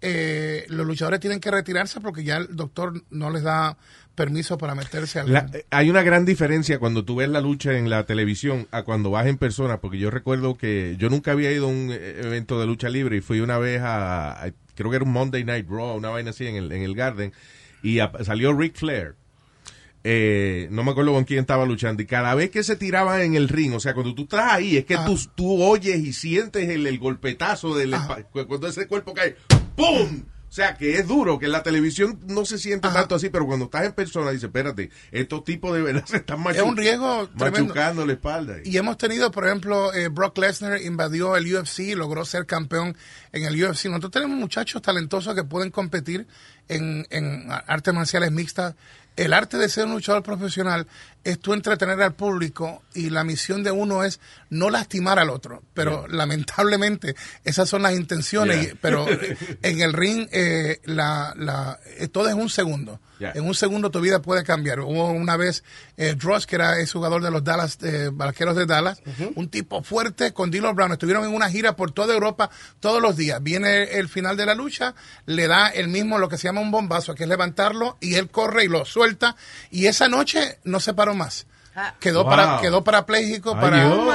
[0.03, 3.77] eh, los luchadores tienen que retirarse porque ya el doctor no les da
[4.15, 7.89] permiso para meterse al La- hay una gran diferencia cuando tú ves la lucha en
[7.89, 11.67] la televisión a cuando vas en persona, porque yo recuerdo que yo nunca había ido
[11.67, 14.97] a un eh, evento de lucha libre y fui una vez a, a- creo que
[14.97, 17.33] era un Monday Night Raw, una vaina así en el, en el Garden,
[17.83, 19.15] y a- salió Ric Flair.
[20.03, 23.35] Eh, no me acuerdo con quién estaba luchando y cada vez que se tiraba en
[23.35, 25.05] el ring, o sea, cuando tú estás ahí, es que Ajá.
[25.05, 27.95] tú, tú oyes y sientes el, el golpetazo del
[28.33, 29.37] cuando ese cuerpo cae,
[29.81, 30.23] ¡pum!
[30.49, 32.99] O sea, que es duro, que en la televisión no se siente Ajá.
[33.01, 36.43] tanto así, pero cuando estás en persona, dices, espérate, estos tipos de verdad se están
[36.43, 37.67] machu- Es un riesgo tremendo.
[37.73, 38.57] machucando la espalda.
[38.65, 42.97] Y hemos tenido, por ejemplo, eh, Brock Lesnar invadió el UFC y logró ser campeón
[43.31, 43.85] en el UFC.
[43.85, 46.27] Nosotros tenemos muchachos talentosos que pueden competir
[46.69, 48.75] en, en artes marciales mixtas.
[49.15, 50.89] El arte de ser un luchador profesional
[51.25, 55.63] es tú entretener al público y la misión de uno es no lastimar al otro.
[55.75, 58.61] Pero lamentablemente esas son las intenciones.
[58.63, 58.73] Yeah.
[58.73, 59.07] y- pero
[59.63, 63.01] en el ring eh, la, la, eh, todo es un segundo.
[63.19, 63.33] Yeah.
[63.35, 64.81] En un segundo tu vida puede cambiar.
[64.81, 65.63] Hubo una vez
[65.99, 69.03] eh, Dross, que era es jugador de los Dallas, eh, Vaqueros de Dallas,
[69.35, 70.93] un tipo fuerte con Dylan Brown.
[70.93, 72.49] Estuvieron en una gira por toda Europa
[72.81, 73.43] todos los días.
[73.43, 74.95] Viene el final de la lucha,
[75.27, 78.31] le da el mismo lo que se llama un bombazo, que es levantarlo, y él
[78.31, 79.37] corre y lo suelta.
[79.71, 81.47] Y esa noche no se paró más.
[81.77, 81.95] Ah.
[82.01, 82.31] Quedó, Wow.
[82.31, 83.89] para, quedó parapléjico Ay, para.
[83.95, 84.07] Oh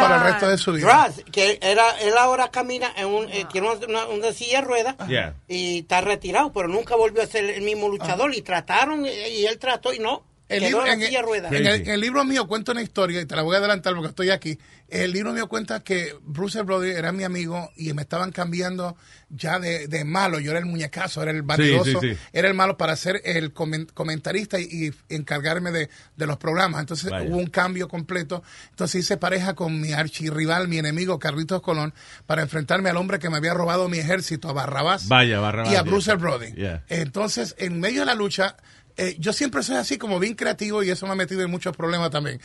[0.00, 0.86] para el resto de su vida.
[1.06, 4.66] Dross, que era, él ahora camina en un, eh, tiene una, una- una silla de
[4.66, 5.34] ruedas Yeah.
[5.46, 9.44] y está retirado, pero nunca volvió a ser el mismo luchador y trataron eh, y
[9.44, 11.82] él trató y no, El libro, en el, Crazy.
[11.82, 14.28] en el libro mío cuento una historia y te la voy a adelantar porque estoy
[14.30, 14.58] aquí.
[14.88, 18.94] El libro mío cuenta que Bruce Brody era mi amigo y me estaban cambiando
[19.30, 20.38] ya de, de malo.
[20.40, 22.18] Yo era el muñecazo, era el bandidoso, sí, sí.
[22.34, 26.80] era el malo para ser el comen- comentarista y, y encargarme de, de los programas.
[26.80, 27.26] Entonces Vaya.
[27.26, 28.42] hubo un cambio completo.
[28.68, 31.94] Entonces hice pareja con mi archirrival, mi enemigo Carlitos Colón,
[32.26, 35.76] para enfrentarme al hombre que me había robado mi ejército, a Barrabás Vaya, Barrabás, y
[35.76, 35.90] a yeah.
[35.90, 36.52] Bruce Brody.
[36.52, 36.84] Yeah.
[36.88, 38.56] Entonces, en medio de la lucha,
[38.96, 41.76] eh, yo siempre soy así como bien creativo y eso me ha metido en muchos
[41.76, 42.40] problemas también.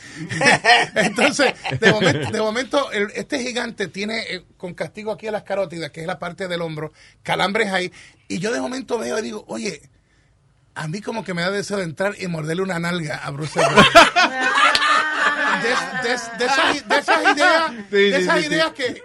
[0.94, 5.42] Entonces, de momento, de momento, el- este gigante tiene eh, con castigo aquí a las
[5.44, 7.92] carótidas, que es la parte del hombro, calambres ahí,
[8.28, 9.82] y yo de momento veo y digo, oye,
[10.74, 13.60] a mí como que me da deseo de entrar y morderle una nalga a Bruce.
[15.62, 18.48] De, de- de esas, de esas ideas, Sí, de esas sí, sí.
[18.54, 19.02] ideas que...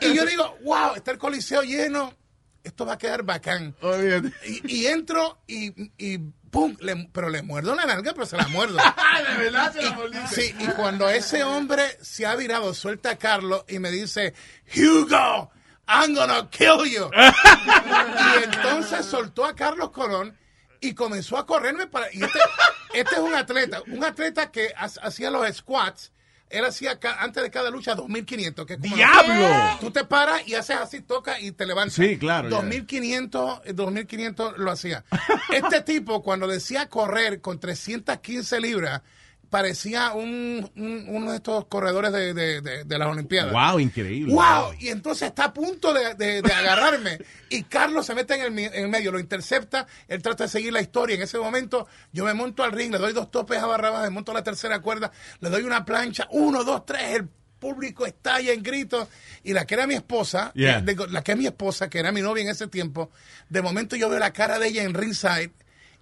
[0.00, 2.14] Y yo digo, wow, está el coliseo lleno,
[2.64, 3.74] esto va a quedar bacán.
[4.46, 6.18] Y, y entro y, y
[6.50, 8.76] pum, le- pero le muerdo la nalga, pero se la muerdo.
[9.36, 13.64] De verdad se la Sí, y cuando ese hombre se ha virado, suelta a Carlos
[13.68, 14.34] y me dice,
[14.76, 15.50] Hugo,
[15.86, 17.10] I'm gonna kill you.
[18.40, 20.36] y entonces soltó a Carlos Colón
[20.80, 22.06] y comenzó a correrme para...
[22.12, 22.38] Y este,
[22.94, 26.12] este es un atleta, un atleta que ha- hacía los squats.
[26.50, 28.66] Él hacía antes de cada lucha 2.500.
[28.66, 29.78] que ¡Diablo!
[29.80, 31.94] Tú te paras y haces así, toca y te levantas.
[31.94, 32.56] Sí, claro, ya.
[32.56, 35.04] 2500, eh, 2500 lo hacía.
[35.52, 39.02] Este tipo, cuando decía correr con 315 libras,
[39.50, 43.52] parecía un, un- uno de estos corredores de, de- de- de las Olimpiadas.
[43.52, 44.32] Wow, increíble.
[44.32, 44.72] ¡Wow!
[44.78, 47.18] Y entonces está a punto de, agarrarme.
[47.48, 49.86] Y Carlos se mete en el, mi- en el medio, lo intercepta.
[50.08, 51.16] Él trata de seguir la historia.
[51.16, 54.10] En ese momento, yo me monto al ring, le doy dos topes a Barrabás, me
[54.10, 55.10] monto a la tercera cuerda,
[55.40, 56.26] le doy una plancha.
[56.30, 57.16] Uno, dos, tres.
[57.16, 59.08] El público estalla en gritos.
[59.42, 60.82] Y la que era mi esposa, Yeah.
[61.10, 63.10] la que es mi esposa, que era mi novia en ese tiempo,
[63.48, 65.50] de momento yo veo la cara de ella en ringside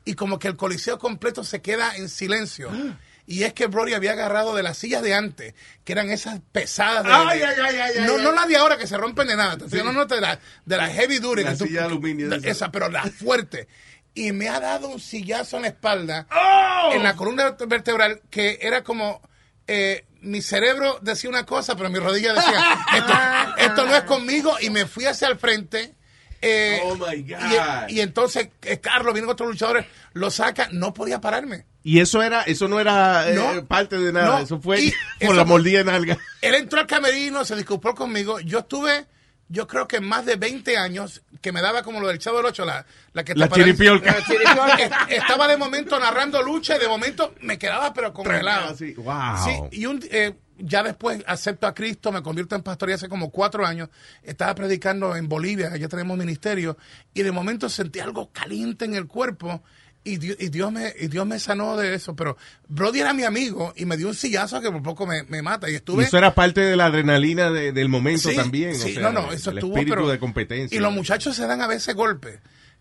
[0.05, 2.71] y como que el coliseo completo se queda en silencio.
[3.31, 7.05] Y es que Brody había agarrado de las sillas de antes, que eran esas pesadas
[7.05, 8.37] de, Ay, de- ay, ay, ay, no, no ay.
[8.37, 9.59] la de ahora que se rompen de nada.
[9.59, 11.43] Te no, no, de la, de la heavy duty.
[11.45, 13.69] La que tú- silla de aluminio esa, pero la fuerte.
[14.15, 16.91] Y me ha dado un sillazo en la espalda, ¡Oh!
[16.95, 19.21] en la columna vertebral, que era como...
[19.67, 22.65] eh, mi cerebro decía una cosa, pero mi rodilla decía,
[22.97, 23.13] esto,
[23.59, 25.95] esto no es conmigo, y me fui hacia el frente.
[26.43, 27.89] Eh, Oh, my y- God.
[27.89, 31.67] Y, entonces eh, Carlos, viene otros luchadores, lo saca, no podía pararme.
[31.83, 33.65] Y eso era, eso no era eh, No.
[33.67, 34.45] parte de nada, No.
[34.45, 36.19] eso fue Y por eso la mordida en alga.
[36.43, 38.41] Él entró al camerino, se disculpó conmigo.
[38.41, 39.07] Yo estuve,
[39.49, 42.47] yo creo que más de 20 años, que me daba como lo del Chavo del
[42.47, 44.13] Ocho, la, la que La chiripiolca.
[44.13, 44.77] La chiripiolca.
[45.09, 48.71] Est- Estaba de momento narrando lucha y de momento me quedaba pero congelado.
[48.75, 49.37] Así, wow.
[49.45, 53.09] Sí, y un, eh, ya después acepto a Cristo, me convierto en pastor y hace
[53.09, 53.89] como cuatro años
[54.23, 56.77] estaba predicando en Bolivia, allá tenemos ministerio,
[57.15, 59.63] y de momento sentí algo caliente en el cuerpo.
[60.05, 62.37] Y Dios, y, Dios me, y Dios me sanó de eso, pero
[62.69, 65.69] Brody era mi amigo y me dio un sillazo que por poco me, me mata.
[65.69, 66.05] Y Y estuve.
[66.05, 68.71] eso era parte de la adrenalina de- del momento Sí, también.
[68.71, 70.75] o sí, sea, no, no, eso el estuvo, espíritu pero- de competencia.
[70.75, 72.39] Y los muchachos se dan a veces golpes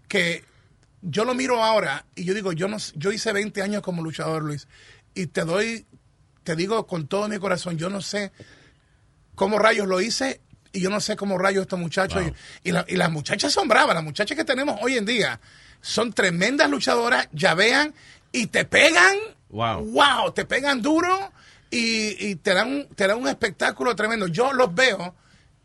[0.07, 0.45] que
[1.01, 4.43] yo lo miro ahora y yo digo, yo no, yo hice 20 años como luchador,
[4.43, 4.67] Luis,
[5.13, 5.85] y te doy,
[6.47, 8.31] te digo con todo mi corazón, yo no sé
[9.35, 10.39] cómo rayos lo hice
[10.71, 12.23] y yo no sé cómo rayos estos muchachos.
[12.63, 15.41] Y, y la- y las muchachas son bravas, las muchachas que tenemos hoy en día
[15.81, 17.93] son tremendas luchadoras, ya vean,
[18.31, 19.17] y te pegan,
[19.49, 19.83] Wow.
[19.91, 21.33] wow, te pegan duro
[21.69, 24.27] y, y te, dan, te dan un espectáculo tremendo.
[24.27, 25.15] Yo los veo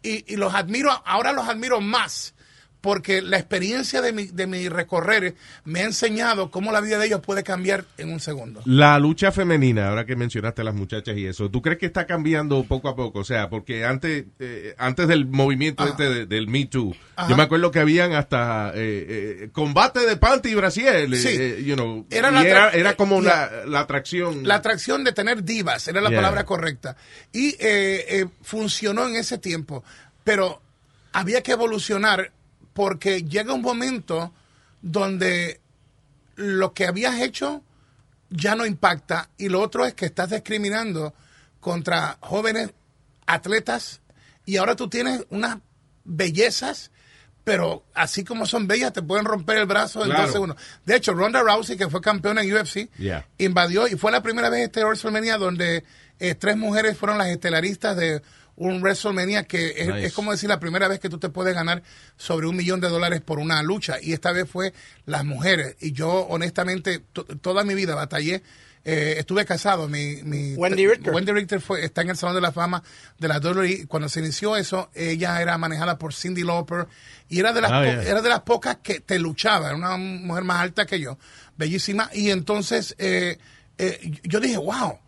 [0.02, 2.34] y los admiro, ahora los admiro más.
[2.82, 7.06] Porque la experiencia de mi, de mi recorrer me ha enseñado cómo la vida de
[7.06, 8.60] ellos puede cambiar en un segundo.
[8.64, 12.06] La lucha femenina, ahora que mencionaste a las muchachas y eso, ¿tú crees que está
[12.06, 13.20] cambiando poco a poco?
[13.20, 16.92] O sea, porque antes eh, antes del movimiento este de- del Me Too,
[17.28, 18.74] yo me acuerdo que habían hasta eh,
[19.44, 21.64] eh, combate de panty y brasier, eh, Sí.
[21.64, 22.42] you know, Era la
[22.72, 24.42] era, como la, la atracción.
[24.46, 26.18] La atracción de tener divas, era la Yeah.
[26.18, 26.96] palabra correcta.
[27.32, 27.56] Y
[28.42, 29.84] funcionó en ese tiempo.
[30.24, 30.60] Pero
[31.12, 32.32] había que evolucionar
[32.72, 34.32] porque llega un momento
[34.80, 35.60] donde
[36.36, 37.62] lo que habías hecho
[38.30, 41.14] ya no impacta y lo otro es que estás discriminando
[41.60, 42.70] contra jóvenes
[43.26, 44.00] atletas
[44.46, 45.58] y ahora tú tienes unas
[46.04, 46.90] bellezas
[47.44, 50.22] pero así como son bellas te pueden romper el brazo en Claro.
[50.22, 50.56] dos segundos.
[50.86, 53.26] De hecho, Ronda Rousey, que fue campeona en UFC, Yeah.
[53.38, 55.82] invadió y fue la primera vez este WrestleMania donde
[56.20, 58.22] eh, tres mujeres fueron las estelaristas de
[58.66, 60.06] un WrestleMania que es, Nice.
[60.06, 61.82] es como decir la primera vez que tú te puedes ganar
[62.16, 64.72] sobre un millón de dólares por una lucha y esta vez fue
[65.06, 68.42] las mujeres y yo honestamente to- toda mi vida batallé
[68.84, 71.14] eh, estuve casado mi, mi Wendy Richter.
[71.14, 72.82] Wendy Richter fue, está en el Salón de la Fama
[73.16, 73.86] de la WWE.
[73.86, 76.88] Cuando se inició eso, ella era manejada por Cindy Lauper
[77.28, 78.02] y era de las, po- yeah.
[78.02, 79.68] era de las pocas que te luchaba.
[79.68, 81.16] Era una mujer más alta que yo,
[81.56, 82.10] bellísima.
[82.12, 83.38] Y entonces eh,
[83.78, 84.98] eh, yo dije, wow,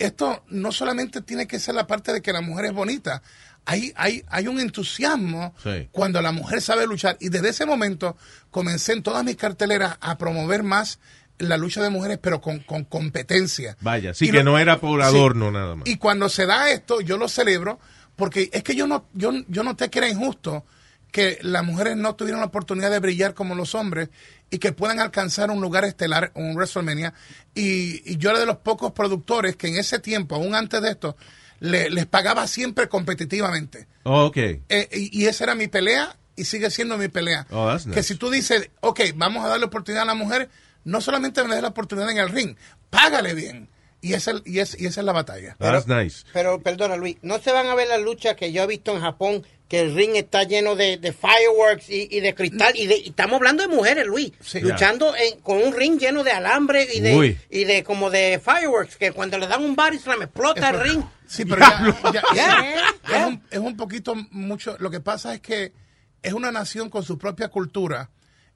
[0.00, 3.22] esto no solamente tiene que ser la parte de que la mujer es bonita.
[3.66, 5.88] Hay, hay, hay un entusiasmo Sí.
[5.92, 7.16] cuando la mujer sabe luchar.
[7.20, 8.16] Y desde ese momento
[8.50, 10.98] comencé en todas mis carteleras a promover más
[11.38, 13.76] la lucha de mujeres, pero con, con competencia.
[13.80, 15.06] Vaya, sí Y que lo- no era por Sí.
[15.06, 15.88] adorno nada más.
[15.88, 17.78] Y cuando se da esto, yo lo celebro,
[18.16, 20.64] porque es que yo no, yo, yo noté que era injusto
[21.10, 24.08] que las mujeres no tuvieron la oportunidad de brillar como los hombres
[24.50, 27.14] y que puedan alcanzar un lugar estelar, un WrestleMania.
[27.54, 30.90] Y, y yo era de los pocos productores que en ese tiempo, aún antes de
[30.90, 31.16] esto,
[31.60, 33.86] le- les pagaba siempre competitivamente.
[34.04, 34.36] Oh, ok.
[34.36, 37.46] Eh, y, y esa era mi pelea y sigue siendo mi pelea.
[37.50, 37.94] Oh, that's nice.
[37.94, 40.48] Que si tú dices, ok, vamos a darle oportunidad a la mujer,
[40.84, 42.56] no solamente me des la oportunidad en el ring,
[42.88, 43.68] págale bien.
[44.00, 45.56] Y esa, y es- y esa es la batalla.
[45.58, 46.24] That's nice.
[46.32, 49.02] Pero perdona, Luis, no se van a ver las luchas que yo he visto en
[49.02, 52.72] Japón, que el ring está lleno de, de fireworks y, y de cristal.
[52.76, 54.60] Y, de, y estamos hablando de mujeres, Luis, Sí.
[54.60, 57.38] luchando en- con un ring lleno de alambre y de, Uy.
[57.48, 61.02] y de como de fireworks, que cuando le dan un body slam explota el ring.
[61.28, 64.76] Sí, pero ya, ya- Ya, es, un, es un poquito mucho.
[64.80, 65.72] Lo que pasa es que
[66.20, 68.10] es una nación con su propia cultura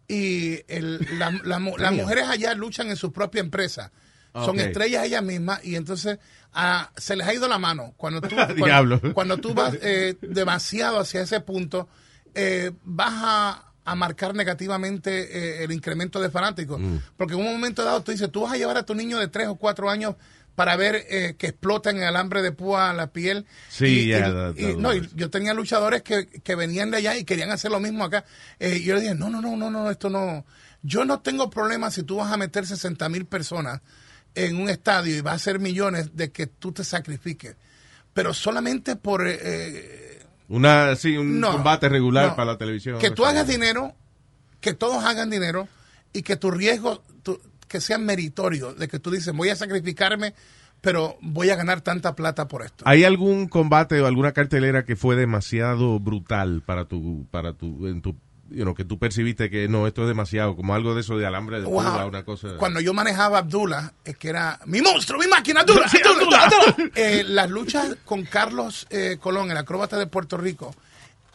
[0.08, 3.92] y el- la- la mu- las mujeres allá luchan en su propia empresa.
[4.34, 4.58] Son Ok.
[4.58, 6.18] estrellas ellas mismas y entonces
[6.52, 7.94] ah, se les ha ido la mano.
[7.96, 11.88] Cuando tú, cuando, cuando tú vas eh, demasiado hacia ese punto,
[12.34, 16.80] eh, vas a, a marcar negativamente eh, el incremento de fanáticos.
[16.80, 16.96] Mm.
[17.16, 19.28] Porque en un momento dado tú dices, tú vas a llevar a tu niño de
[19.28, 20.16] 3 o 4 años
[20.56, 23.44] para ver eh, que explota en el alambre de púa la piel.
[23.68, 26.90] Sí, Y- ya, y- that- y- that no, y yo tenía luchadores que, que venían
[26.90, 28.24] de allá y querían hacer lo mismo acá.
[28.58, 30.44] Eh, yo le dije, no, no, no, no, no, esto no.
[30.82, 33.80] Yo no tengo problema si tú vas a meter 60 mil personas
[34.34, 37.56] en un estadio y vas a hacer millones de que tú te sacrifiques.
[38.12, 39.26] Pero solamente por...
[39.26, 42.36] eh, Una, sí, un no, combate regular no.
[42.36, 42.98] para la televisión.
[42.98, 43.94] Que tú hagas dinero,
[44.60, 45.68] que todos hagan dinero
[46.12, 50.34] y que tu riesgo, tu- que sea meritorio, de que tú dices, voy a sacrificarme,
[50.80, 52.84] pero voy a ganar tanta plata por esto.
[52.86, 58.02] ¿Hay algún combate o alguna cartelera que fue demasiado brutal para tu, para tu, en
[58.02, 58.14] tu,
[58.50, 61.26] you know, que tú percibiste que no, esto es demasiado, como algo de eso de
[61.26, 61.82] alambre de Wow.
[61.82, 62.56] púa, una cosa.
[62.58, 66.90] Cuando yo manejaba Abdullah, es que era mi monstruo, mi máquina, Abdullah, Abdullah, Abdullah.
[66.96, 70.74] Eh, las luchas con Carlos eh, Colón, el acróbata de Puerto Rico,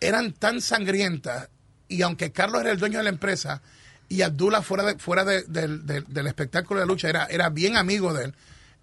[0.01, 1.49] eran tan sangrientas
[1.87, 3.61] y aunque Carlos era el dueño de la empresa
[4.07, 8.25] y Abdullah fuera, de- fuera de- del- espectáculo de lucha era, era bien amigo de
[8.25, 8.35] él,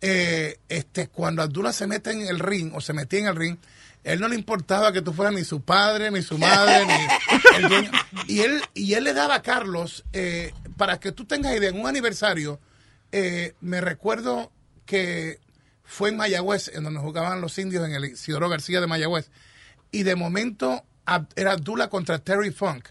[0.02, 3.56] eh, este, cuando Abdullah se mete en el ring o se metía en el ring,
[4.06, 7.68] él no le importaba que tú fueras ni su padre, ni su madre, ni el
[7.68, 7.90] dueño.
[8.28, 11.80] Y él, y él le daba a Carlos, eh, para que tú tengas idea, en
[11.80, 12.60] un aniversario,
[13.10, 14.52] eh, me recuerdo
[14.84, 15.40] que
[15.82, 19.28] fue en Mayagüez, en donde jugaban los indios en el Isidoro García de Mayagüez.
[19.90, 20.84] Y de momento
[21.34, 22.90] era Abdullah contra Terry Funk.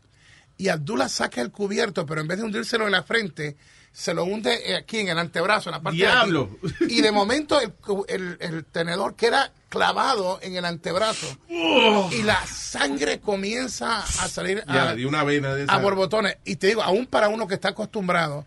[0.57, 3.55] Y Abdullah saca el cubierto, pero en vez de hundírselo en la frente,
[3.97, 6.49] se lo hunde eh, aquí en el antebrazo, en la parte ¡Diablo!
[6.61, 6.97] de aquí.
[6.97, 7.73] Y de momento el,
[8.09, 11.27] el- el tenedor queda clavado en el antebrazo.
[11.49, 15.73] Y la sangre comienza a salir a, de una vena de esa.
[15.73, 16.37] a borbotones.
[16.43, 18.45] Y te digo, aún para uno que está acostumbrado,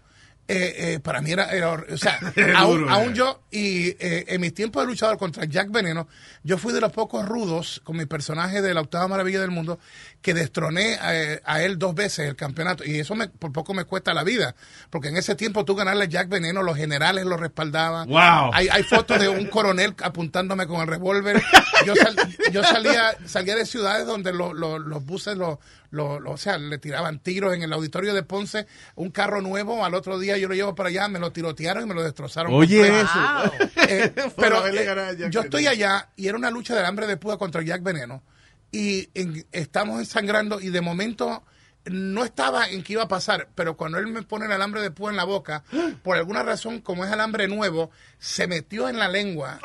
[0.48, 2.18] eh, eh, para mí era, era o sea,
[2.56, 3.14] aún, duro, aún eh.
[3.14, 6.08] yo, y eh, en mis tiempos de luchador contra Jack Veneno,
[6.42, 9.78] yo fui de los pocos rudos con mi personaje de la octava maravilla del mundo,
[10.22, 12.82] que destroné eh, a él dos veces el campeonato.
[12.84, 14.54] Y eso me, por poco me cuesta la vida,
[14.90, 18.08] porque en ese tiempo tú ganarle a Jack Veneno, los generales lo respaldaban.
[18.08, 18.50] Wow.
[18.54, 21.42] Hay, hay fotos de un coronel apuntándome con el revólver.
[21.84, 22.16] Yo, sal-
[22.52, 26.58] yo salía, salía de ciudades donde lo- lo- los buses, lo, lo- lo- o sea,
[26.58, 30.48] le tiraban tiros en el auditorio de Ponce, un carro nuevo, al otro día yo
[30.48, 32.52] lo llevo para allá, me lo tirotearon y me lo destrozaron.
[32.52, 33.64] Oye, completo.
[33.64, 33.88] eso.
[33.88, 37.62] Eh, pero eh, yo estoy allá y era una lucha del hambre de púa contra
[37.62, 38.22] Jack Veneno
[38.70, 41.42] y en- estamos ensangrando y de momento
[41.86, 44.90] no estaba en qué iba a pasar, pero cuando él me pone el alambre de
[44.90, 45.62] púa en la boca,
[46.02, 49.58] por alguna razón, como es alambre nuevo, se metió en la lengua.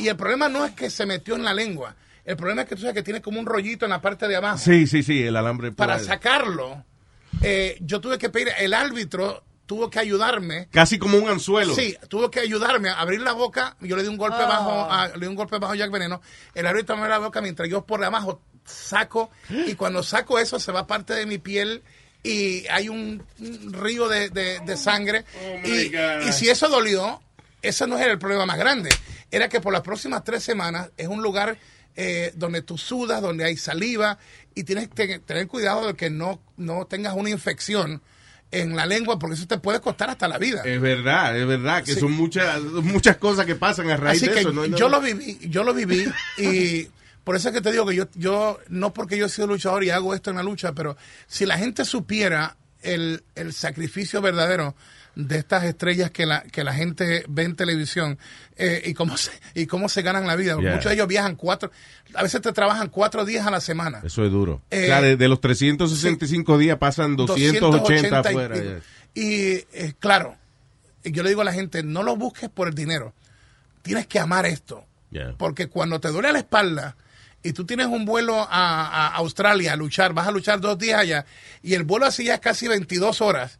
[0.00, 2.74] Y el problema no es que se metió en la lengua, el problema es que
[2.76, 5.22] tú sabes que tiene como un rollito en la parte de abajo Sí, sí, sí,
[5.22, 5.72] el alambre.
[5.72, 6.84] para sacarlo.
[7.42, 11.74] eh, yo tuve que pedir, el árbitro tuvo que ayudarme Casi como un anzuelo.
[11.74, 13.76] Sí, tuvo que ayudarme a abrir la boca.
[13.80, 16.20] Yo le di un golpe bajo, a, le di un golpe bajo a Jack Veneno.
[16.54, 19.30] El árbitro me abre la boca mientras yo por abajo saco
[19.66, 21.82] y cuando saco eso se va parte de mi piel
[22.22, 23.22] y hay un,
[23.70, 25.24] río de, de- de sangre.
[25.64, 26.28] y, God.
[26.28, 27.22] y si eso dolió,
[27.62, 28.90] ese no era el problema más grande.
[29.30, 31.56] Era que por las próximas tres semanas es un lugar
[31.96, 34.18] eh, donde tú sudas, donde hay saliva
[34.54, 38.02] y tienes que tener cuidado de que no, no tengas una infección
[38.52, 40.62] en la lengua porque eso te puede costar hasta la vida.
[40.64, 42.00] Es verdad, es verdad, que Sí.
[42.00, 44.52] son muchas, muchas cosas que pasan a raíz Así de que eso.
[44.52, 44.64] ¿no?
[44.66, 46.04] yo lo viví, yo lo viví
[46.38, 46.88] y
[47.22, 49.84] por eso es que te digo que yo, yo no porque yo he sido luchador
[49.84, 50.96] y hago esto en la lucha, pero
[51.28, 54.74] si la gente supiera el, el sacrificio verdadero
[55.14, 58.18] de estas estrellas que la, que la gente ve en televisión
[58.56, 60.56] eh, y cómo se, y cómo se ganan la vida.
[60.58, 60.72] Yeah.
[60.72, 61.70] Muchos de ellos viajan cuatro,
[62.14, 64.00] a veces te trabajan cuatro días a la semana.
[64.04, 64.62] Eso es duro.
[64.70, 68.56] Eh, o sea, de, de los 365 días pasan 280, 280 y afuera.
[68.56, 68.80] ya.
[69.14, 70.36] Y eh, claro,
[71.04, 73.12] yo le digo a la gente, no lo busques por el dinero.
[73.82, 74.84] Tienes que amar esto.
[75.10, 75.34] Yeah.
[75.36, 76.96] Porque cuando te duele la espalda
[77.42, 81.00] y tú tienes un vuelo a, a Australia a luchar, vas a luchar dos días
[81.00, 81.24] allá,
[81.62, 83.59] y el vuelo así ya es casi 22 horas,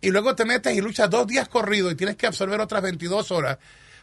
[0.00, 3.30] y luego te metes y luchas dos días corridos y tienes que absorber otras 22
[3.32, 3.58] horas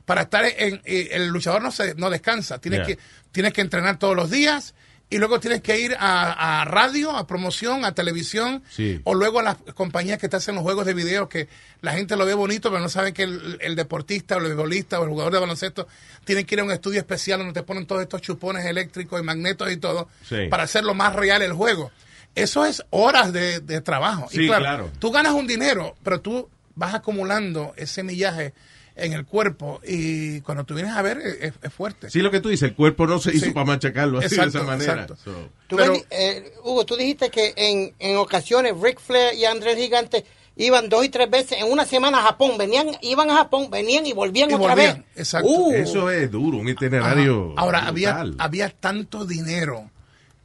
[0.06, 2.96] para estar en, el luchador no se no descansa, tienes Yeah.
[2.96, 3.00] que
[3.32, 4.76] tienes que entrenar todos los días
[5.10, 9.00] y luego tienes que ir a, a radio, a promoción, a televisión Sí.
[9.04, 11.48] o luego a las compañías que te hacen los juegos de video que
[11.82, 15.00] la gente lo ve bonito pero no saben que el, el deportista o el futbolista
[15.00, 15.88] o el jugador de baloncesto
[16.24, 19.24] tiene que ir a un estudio especial donde te ponen todos estos chupones eléctricos y
[19.24, 20.48] magnetos y todo Sí.
[20.50, 21.92] para hacerlo más real el juego.
[22.36, 24.28] Eso es horas de, de trabajo.
[24.30, 24.92] Sí, y claro, claro.
[25.00, 28.54] tú ganas un dinero, pero tú vas acumulando ese millaje
[28.98, 32.10] en el cuerpo y cuando tú vienes a ver es, es fuerte.
[32.10, 33.52] Sí, lo que tú dices, el cuerpo no se hizo Sí.
[33.52, 34.94] para machacarlo así Exacto, de esa manera.
[34.94, 35.16] exacto.
[35.24, 39.46] So, Tú Pero- ves, eh, Hugo, tú dijiste que en, en ocasiones Ric Flair y
[39.46, 40.26] Andrés Gigante
[40.58, 42.58] iban dos y tres veces en una semana a Japón.
[42.58, 45.20] Venían, iban a Japón, venían y volvían Y otra volvían, vez.
[45.24, 45.50] exacto.
[45.50, 46.72] Uh, Eso es duro, un Ajá.
[46.72, 47.54] itinerario.
[47.58, 49.90] Ahora, había, había tanto dinero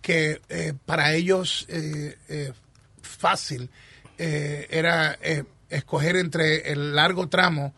[0.00, 2.52] que eh, para ellos eh, eh,
[3.02, 3.70] fácil
[4.18, 7.74] eh, era eh, escoger entre el largo tramo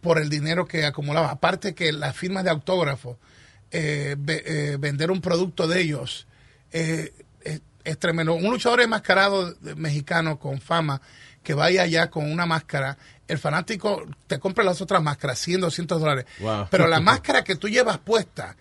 [0.00, 1.30] por el dinero que acumulaba.
[1.30, 3.18] Aparte que las firmas de autógrafo,
[3.70, 6.26] ve- vender un producto de ellos,
[6.70, 7.10] es,
[7.84, 8.34] es tremendo.
[8.34, 11.00] Un luchador enmascarado mexicano con fama
[11.42, 12.96] que vaya allá con una máscara,
[13.26, 16.26] el fanático te compra las otras máscaras, 100, 200 dólares.
[16.40, 16.68] Wow.
[16.70, 18.56] Pero la máscara que tú llevas puesta,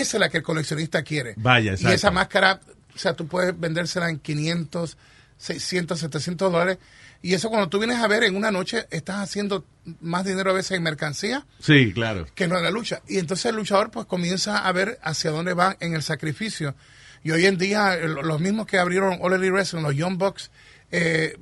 [0.00, 1.34] esa es la que el coleccionista quiere.
[1.36, 1.94] Vaya, Y exacto.
[1.94, 2.60] esa máscara,
[2.94, 4.96] o sea, tú puedes vendérsela en 500,
[5.38, 6.78] 600, 700 dólares.
[7.24, 9.64] Y eso cuando tú vienes a ver en una noche, estás haciendo
[10.00, 12.26] más dinero a veces en mercancía Sí, claro.
[12.34, 13.00] que no en la lucha.
[13.06, 16.74] Y entonces el luchador pues comienza a ver hacia dónde va en el sacrificio.
[17.22, 20.50] Y hoy en día eh, los mismos que abrieron All Elite Wrestling, los Young Bucks
[20.90, 21.36] eh,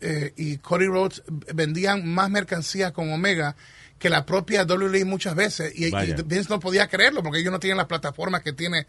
[0.00, 1.22] eh, y Cody Rhodes
[1.54, 3.56] vendían más mercancía con Omega
[3.98, 5.72] que la propia WWE muchas veces.
[5.74, 5.90] Y, y.
[6.24, 8.86] Vince no podía creerlo porque ellos no tienen las plataformas que tiene,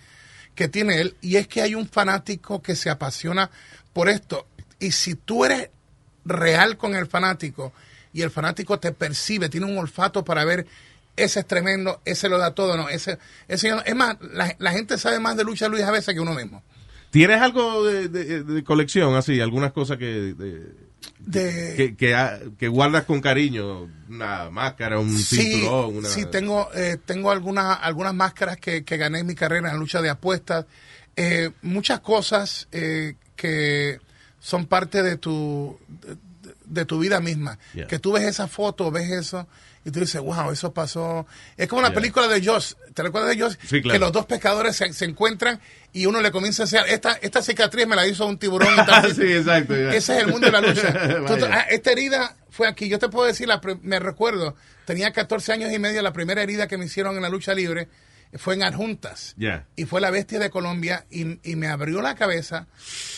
[0.55, 1.15] que tiene él.
[1.21, 3.49] Y es que hay un fanático que se apasiona
[3.93, 4.47] por esto.
[4.79, 5.69] Y si tú eres
[6.25, 7.73] real con el fanático
[8.13, 10.67] y el fanático te percibe, tiene un olfato para ver,
[11.15, 14.97] ese es tremendo, ese lo da todo, no, ese, ese es más, la, la gente
[14.97, 16.63] sabe más de lucha Luis a veces que uno mismo.
[17.11, 19.39] ¿Tienes algo de, de- de colección así?
[19.39, 20.05] ¿Algunas cosas que,
[20.35, 20.71] de-
[21.19, 23.89] De, que, que, guardas con cariño?
[24.09, 26.09] Una máscara, un sí, cinturón, una...
[26.09, 29.79] sí, tengo, eh, tengo algunas, algunas máscaras que, que gané en mi carrera en la
[29.79, 30.65] lucha de apuestas,
[31.15, 33.99] eh, muchas cosas eh, que
[34.39, 36.17] son parte de tu, de,
[36.65, 37.59] de tu vida misma.
[37.73, 37.87] Yeah.
[37.87, 39.47] Que tú ves esa foto, ves eso,
[39.87, 41.25] y tú dices, wow, eso pasó.
[41.55, 41.95] Es como una Yeah.
[41.95, 42.75] película de Joss.
[42.93, 43.57] ¿Te recuerdas de Joss?
[43.67, 43.93] Sí, claro.
[43.93, 45.61] Que los dos pescadores se, se encuentran
[45.93, 48.73] y uno le comienza a decir, esta, esta cicatriz me la hizo un tiburón.
[48.75, 49.73] y sí, exacto.
[49.75, 50.91] Ese es el mundo de la lucha.
[51.21, 51.49] Vaya.
[51.53, 52.89] ah, esta herida fue aquí.
[52.89, 56.67] Yo te puedo decir, la me recuerdo, tenía 14 años y medio, la primera herida
[56.67, 57.87] que me hicieron en la lucha libre
[58.33, 59.35] fue en Adjuntas.
[59.37, 59.67] Ya.
[59.77, 62.67] Y fue la bestia de Colombia y, y me abrió la cabeza.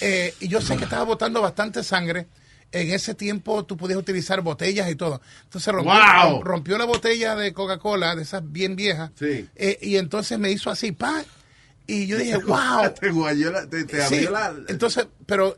[0.01, 2.28] eh, y yo sé que estaba botando bastante sangre.
[2.72, 5.22] En ese tiempo tú podías utilizar botellas y todo.
[5.45, 6.43] Entonces rompió, ¡Wow!
[6.43, 9.11] rompió la botella de Coca-Cola, de esas bien viejas.
[9.17, 9.49] Sí.
[9.55, 11.24] eh, y entonces me hizo así, pa.
[11.88, 12.93] Y yo dije, wow.
[12.99, 14.53] Te guayó la- te, te Sí, abrió la...
[14.67, 15.57] entonces, pero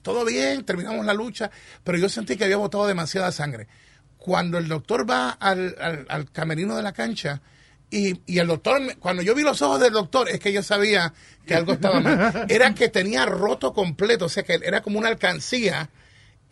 [0.00, 1.50] todo bien, terminamos la lucha,
[1.84, 3.68] pero yo sentí que había botado demasiada sangre.
[4.16, 7.42] Cuando el doctor va al, al- al camerino de la cancha
[7.90, 10.62] y, y el doctor, me- cuando yo vi los ojos del doctor, es que yo
[10.62, 11.12] sabía
[11.44, 12.46] que algo estaba mal.
[12.48, 15.90] Era que tenía roto completo, o sea que era como una alcancía.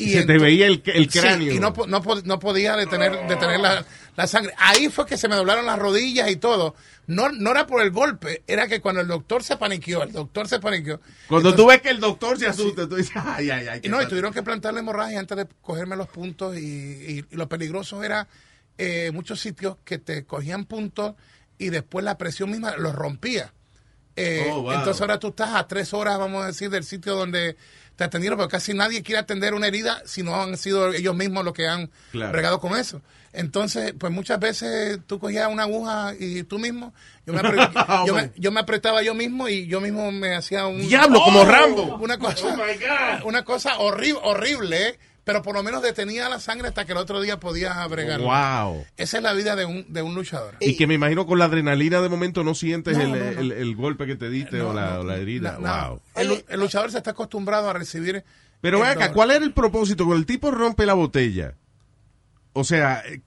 [0.04, 1.52] Y se te veía el, el Sí, cráneo.
[1.52, 3.84] y no, no, no podía detener, detener la,
[4.16, 4.54] la sangre.
[4.58, 6.74] Ahí fue que se me doblaron las rodillas y todo.
[7.06, 10.46] No, no era por el golpe, era que cuando el doctor se paniqueó, el doctor
[10.48, 11.00] se paniqueó.
[11.28, 13.78] Cuando entonces- tú ves que el doctor se asusta, tú dices, ay, ay, ay.
[13.78, 16.56] y ¿qué no, y tuvieron que plantarle hemorragia antes de cogerme los puntos.
[16.56, 18.28] Y, y- y lo peligroso era
[18.78, 21.14] eh, muchos sitios que te cogían puntos
[21.58, 23.52] y después la presión misma los rompía.
[24.16, 24.72] Eh, Oh, wow.
[24.72, 27.56] Entonces ahora tú estás a tres horas, vamos a decir, del sitio donde
[28.00, 31.44] te atendieron, pero casi nadie quiere atender una herida si no han sido ellos mismos
[31.44, 32.32] los que han Claro.
[32.32, 33.02] regado con eso.
[33.34, 36.94] Entonces, pues muchas veces tú cogías una aguja y tú mismo,
[37.26, 37.70] yo me, apre-
[38.06, 40.80] yo me- yo me apretaba yo mismo y yo mismo me hacía un...
[40.80, 41.98] Diablo, como Rambo.
[42.00, 43.26] Una cosa, Oh, God.
[43.28, 44.98] una cosa horrible, horrible, ¿eh?
[45.32, 48.20] Pero por lo menos detenía la sangre hasta que el otro día podía bregar.
[48.20, 48.84] Wow.
[48.96, 50.56] Esa es la vida de un, de un luchador.
[50.60, 53.40] Y que me imagino con la adrenalina de momento no sientes No, el, no, no.
[53.40, 55.58] el- el golpe que te diste No, o, la, no, o la herida.
[55.60, 55.88] no, no.
[55.90, 56.00] Wow.
[56.16, 58.24] El, lu- el luchador se está acostumbrado a recibir.
[58.60, 59.12] Pero ven acá.
[59.12, 60.04] ¿cuál era el propósito?
[60.04, 61.54] Cuando el tipo rompe la botella,
[62.52, 63.20] o sea, eh,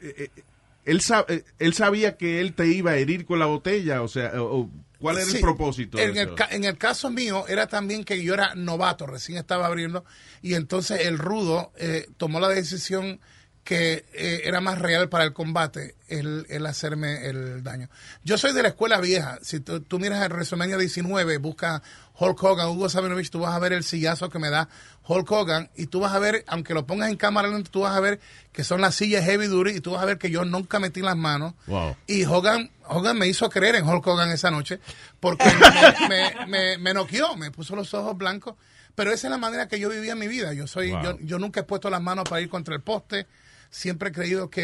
[0.00, 0.42] eh, eh,
[0.86, 4.08] él, sa- eh, él sabía que él te iba a herir con la botella, o
[4.08, 4.70] sea, o,
[5.00, 5.36] ¿cuál era Sí.
[5.36, 5.98] el propósito?
[5.98, 10.04] En el, en el caso mío era también que yo era novato, recién estaba abriendo,
[10.42, 13.20] y entonces el rudo eh, tomó la decisión
[13.64, 17.88] que eh, era más real para el combate el, el hacerme el daño.
[18.24, 19.38] Yo soy de la escuela vieja.
[19.42, 21.82] Si tú, tú miras el WrestleMania 19, busca
[22.18, 24.68] Hulk Hogan, Hugo Sabinovich, tú vas a ver el sillazo que me da
[25.10, 27.96] Hulk Hogan y tú vas a ver, aunque lo pongas en cámara lenta, tú vas
[27.96, 28.20] a ver
[28.52, 31.00] que son las sillas heavy duty y tú vas a ver que yo nunca metí
[31.00, 31.54] las manos.
[31.66, 31.96] Wow.
[32.06, 34.78] Y Hogan, Hogan me hizo creer en Hulk Hogan esa noche
[35.18, 35.44] porque
[36.08, 38.54] me, me, me, me noqueó, me puso los ojos blancos.
[38.94, 40.52] Pero esa es la manera que yo vivía mi vida.
[40.52, 41.02] Yo soy, Wow.
[41.02, 43.26] yo, yo nunca he puesto las manos para ir contra el poste.
[43.70, 44.62] Siempre he creído que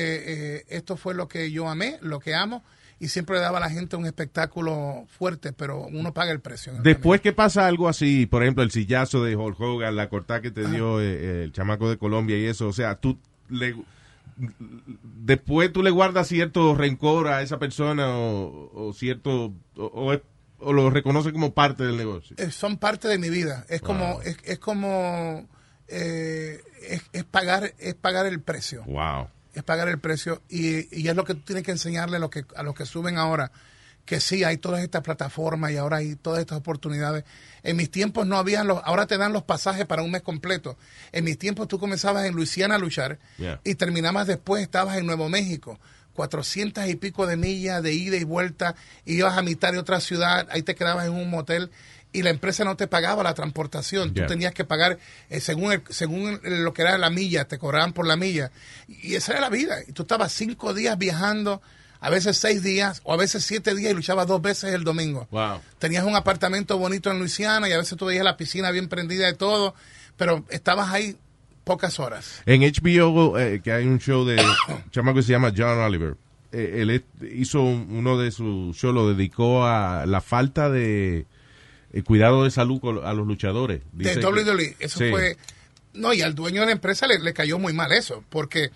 [0.59, 2.64] eh, esto fue lo que yo amé, lo que amo,
[2.99, 6.72] y siempre le daba a la gente un espectáculo fuerte, pero uno paga el precio.
[6.74, 10.40] el Después que pasa algo así, por ejemplo, el sillazo de Hulk Hogan, la cortada
[10.40, 13.18] que te dio eh, el chamaco de Colombia y eso, o sea, tú
[13.49, 13.76] le
[15.24, 20.12] después tú le guardas cierto rencor a esa persona o, o cierto o,
[20.59, 22.36] o lo reconoces como parte del negocio.
[22.38, 23.64] Eh, son parte de mi vida.
[23.68, 25.47] Es como, es, es como,
[25.88, 28.82] eh, es, es pagar, es pagar el precio.
[28.84, 29.28] Wow.
[29.57, 32.31] Es pagar el precio y, y es lo que tú tienes que enseñarle a los
[32.31, 33.51] que, a los que suben ahora,
[34.05, 37.25] que sí, hay todas estas plataformas y ahora hay todas estas oportunidades.
[37.63, 40.77] En mis tiempos no había los, ahora te dan los pasajes para un mes completo.
[41.11, 43.61] En mis tiempos tú comenzabas en Luisiana a luchar Yeah.
[43.65, 45.79] y terminabas después, estabas en Nuevo México.
[46.13, 50.01] 400 y pico de millas de ida y vuelta, y ibas a mitad de otra
[50.01, 51.71] ciudad, ahí te quedabas en un motel
[52.13, 54.27] y la empresa no te pagaba la transportación, Yeah.
[54.27, 54.99] tú tenías que pagar
[55.29, 58.51] eh, según el- según lo que era la milla, te cobraban por la milla.
[58.89, 59.77] Y esa era la vida.
[59.87, 61.61] Y tú estabas cinco días viajando,
[62.01, 65.27] a veces seis días, o a veces siete días y luchabas dos veces el domingo.
[65.31, 65.61] Wow.
[65.79, 69.27] Tenías un apartamento bonito en Luisiana y a veces tú veías la piscina bien prendida
[69.27, 69.75] de todo,
[70.17, 71.17] pero estabas ahí
[71.65, 72.43] pocas horas.
[72.47, 74.37] En HBO, eh, que hay un show de
[74.69, 76.15] un chamaco que se llama John Oliver.
[76.53, 77.05] Eh, él
[77.35, 81.27] hizo un- uno de sus shows, lo dedicó a la falta de
[81.99, 83.80] eh, cuidado de salud a los luchadores.
[83.92, 84.76] de Dice WWE.
[84.78, 85.11] Eso Sí.
[85.11, 85.36] fue.
[85.94, 88.70] No, y al dueño de la empresa le, le cayó muy mal eso, porque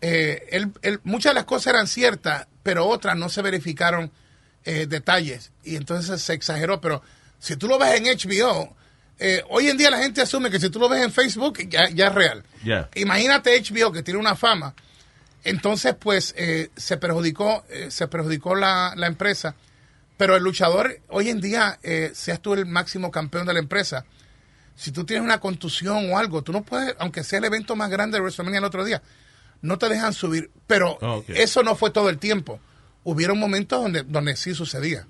[0.00, 4.10] eh, él- él- muchas de las cosas eran ciertas, pero otras no se verificaron
[4.66, 5.52] eh, detalles.
[5.62, 6.80] Y entonces se exageró.
[6.80, 7.02] Pero
[7.38, 8.74] si tú lo ves en HBO,
[9.18, 11.88] eh, hoy en día la gente asume que si tú lo ves en Facebook, ya,
[11.90, 12.42] ya es real.
[12.94, 14.74] Imagínate HBO que tiene una fama.
[15.44, 19.54] Entonces, pues, eh, se perjudicó, eh, se perjudicó la, la empresa.
[20.16, 24.04] Pero el luchador, hoy en día, eh, seas tú el máximo campeón de la empresa,
[24.76, 27.90] si tú tienes una contusión o algo, tú no puedes, aunque sea el evento más
[27.90, 29.02] grande de WrestleMania el otro día,
[29.62, 30.50] no te dejan subir.
[30.66, 32.60] Pero Ah, eso no fue todo el tiempo.
[33.02, 35.06] Hubieron momentos donde, donde sí sucedía.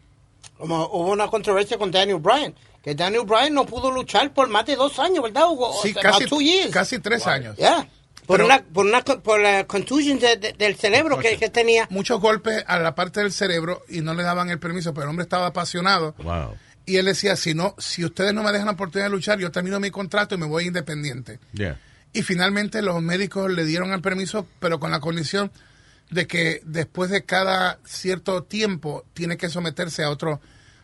[0.59, 4.65] Como hubo una controversia con Daniel Bryan, que Daniel Bryan no pudo luchar por más
[4.67, 5.73] de dos años, ¿verdad, Hugo?
[5.83, 6.71] Sí, O sea, casi, about two years.
[6.71, 7.57] casi tres años.
[7.57, 7.89] Yeah.
[8.27, 11.51] Por, Pero- una, por, una, co- por la contusion de- de- del cerebro que, que
[11.51, 11.87] tenía.
[11.91, 15.11] Muchos golpes a la parte del cerebro y no le daban el permiso, pero el
[15.11, 16.15] hombre estaba apasionado.
[16.23, 16.55] Wow.
[16.87, 19.51] Y él decía, si no, si ustedes no me dejan la oportunidad de luchar, yo
[19.51, 21.39] termino mi contrato y me voy independiente.
[21.53, 21.79] Yeah.
[22.13, 25.51] Y finalmente los médicos le dieron el permiso, pero con la condición
[26.11, 30.41] de que después de cada cierto tiempo tiene que someterse a otro,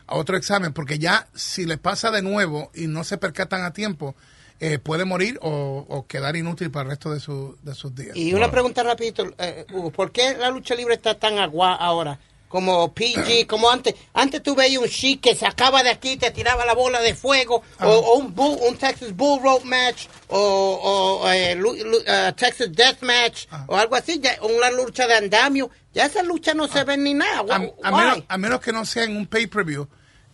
[0.07, 3.71] a otro examen, porque ya si le pasa de nuevo y no se percatan a
[3.71, 4.15] tiempo,
[4.61, 8.15] eh, puede morir o, o quedar inútil para el resto de, su- de sus días.
[8.15, 12.17] Y una pregunta rapidito, eh, Hugo, ¿por qué la lucha libre está tan agua ahora?
[12.47, 13.95] Como PG, como antes.
[14.13, 17.63] Antes tú veías un chic que sacaba de aquí, te tiraba la bola de fuego,
[17.79, 22.33] o, o un, bull, un Texas Bull Rope Match, o, o, eh, lu- lu- eh,
[22.37, 25.69] Texas Death Match, o algo así, ya, una lucha de andamio.
[25.93, 27.55] Ya esa lucha no se ve ni nada.
[27.55, 29.87] a, a menos, a menos que no sea en un pay-per-view.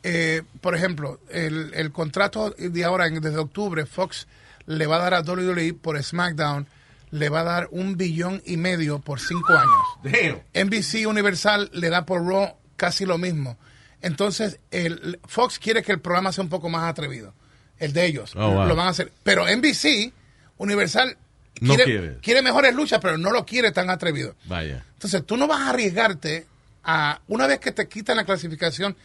[0.03, 4.27] Eh, por ejemplo, el, el contrato de ahora, en- desde octubre, Fox
[4.65, 6.67] le va a dar a WWE por SmackDown,
[7.11, 9.85] le va a dar un billón y medio por cinco años.
[10.03, 10.67] Damn.
[10.67, 13.57] NBC Universal le da por Raw casi lo mismo.
[14.01, 17.33] Entonces, el, Fox quiere que el programa sea un poco más atrevido.
[17.79, 18.33] El de ellos.
[18.35, 18.65] Oh, wow.
[18.67, 19.11] Lo van a hacer.
[19.23, 20.11] Pero NBC
[20.57, 21.17] Universal
[21.61, 22.17] No quiere, quiere.
[22.21, 24.35] quiere mejores luchas, pero no lo quiere tan atrevido.
[24.45, 24.83] Vaya.
[24.93, 26.45] Entonces, tú no vas a arriesgarte
[26.83, 28.95] a, una vez que te quitan la clasificación,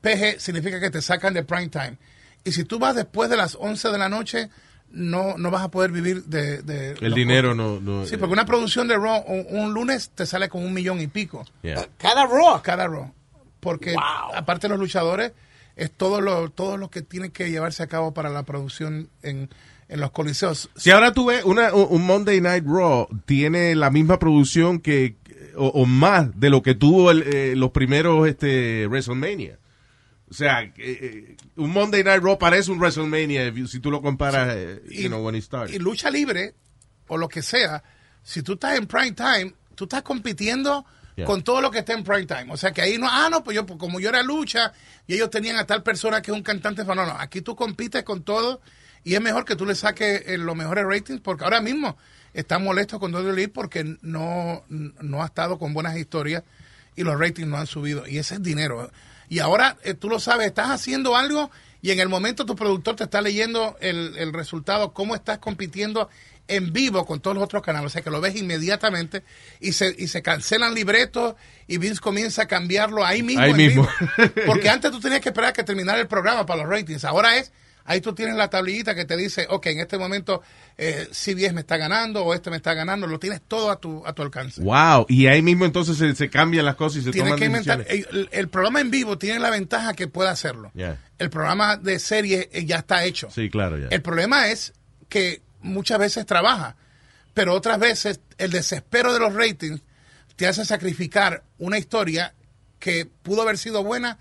[0.00, 1.96] PG significa que te sacan de prime time.
[2.44, 4.50] Y si tú vas después de las 11 de la noche,
[4.90, 6.62] no, no vas a poder vivir de...
[6.62, 10.10] de El dinero no, no Sí, eh, porque una producción de Raw un, un lunes
[10.14, 11.88] te sale con un millón y pico yeah.
[11.98, 12.62] Cada Raw.
[12.62, 13.12] cada Raw.
[13.60, 14.36] Porque Wow.
[14.36, 15.32] aparte de los luchadores,
[15.74, 19.50] es todo lo, todo lo que tiene que llevarse a cabo para la producción en,
[19.88, 20.70] en los coliseos.
[20.76, 25.16] Si ahora tú ves una, un un Monday Night Raw, tiene la misma producción que,
[25.56, 29.58] o, o más de lo que tuvo el, eh, los primeros este, WrestleMania.
[30.28, 34.48] O sea, eh, eh, un Monday Night Raw parece un WrestleMania si tú lo comparas,
[34.56, 35.72] eh, you know, when it started.
[35.74, 36.54] y lucha libre
[37.06, 37.82] o lo que sea,
[38.22, 40.84] si tú estás en prime time, tú estás compitiendo
[41.16, 41.24] Yeah.
[41.24, 42.48] con todo lo que está en prime time.
[42.50, 44.74] O sea que ahí no, ah, no, pues yo, pues como yo era lucha
[45.06, 46.84] y ellos tenían a tal persona que es un cantante.
[46.84, 48.60] No, no, aquí tú compites con todo
[49.02, 51.96] Y es mejor que tú le saques eh, los mejores ratings porque ahora mismo
[52.34, 56.42] están molestos con WWE porque no, no ha estado con buenas historias
[56.96, 58.06] y los ratings no han subido.
[58.06, 58.90] Y ese es dinero.
[59.28, 61.50] Y ahora eh, tú lo sabes, estás haciendo algo
[61.82, 66.08] y en el momento tu productor te está leyendo el, el resultado, cómo estás compitiendo
[66.48, 69.22] en vivo con todos los otros canales, o sea que lo ves inmediatamente
[69.60, 71.34] y se, y se cancelan libretos
[71.66, 73.42] y Vince comienza a cambiarlo ahí mismo.
[73.42, 73.88] Ahí en mismo.
[74.16, 74.32] vivo.
[74.46, 77.52] Porque antes tú tenías que esperar que terminara el programa para los ratings, ahora es,
[77.86, 80.42] ahí tú tienes la tablillita que te dice, ok, en este momento
[80.76, 84.06] eh, CBS me está ganando o este me está ganando, lo tienes todo a tu,
[84.06, 84.60] a tu alcance.
[84.62, 85.06] Wow.
[85.08, 87.78] Y ahí mismo entonces se, se cambian las cosas y se Tienes toman que inventar.
[87.78, 88.28] decisiones.
[88.32, 90.70] El, el programa en vivo tiene la ventaja que puede hacerlo.
[90.74, 91.00] Yeah.
[91.18, 93.30] El programa de serie eh, ya está hecho.
[93.30, 93.88] Sí, claro, ya.
[93.90, 94.72] El problema es
[95.08, 96.76] que muchas veces trabaja,
[97.34, 99.80] pero otras veces el desespero de los ratings
[100.36, 102.34] te hace sacrificar una historia
[102.78, 104.18] que pudo haber sido buena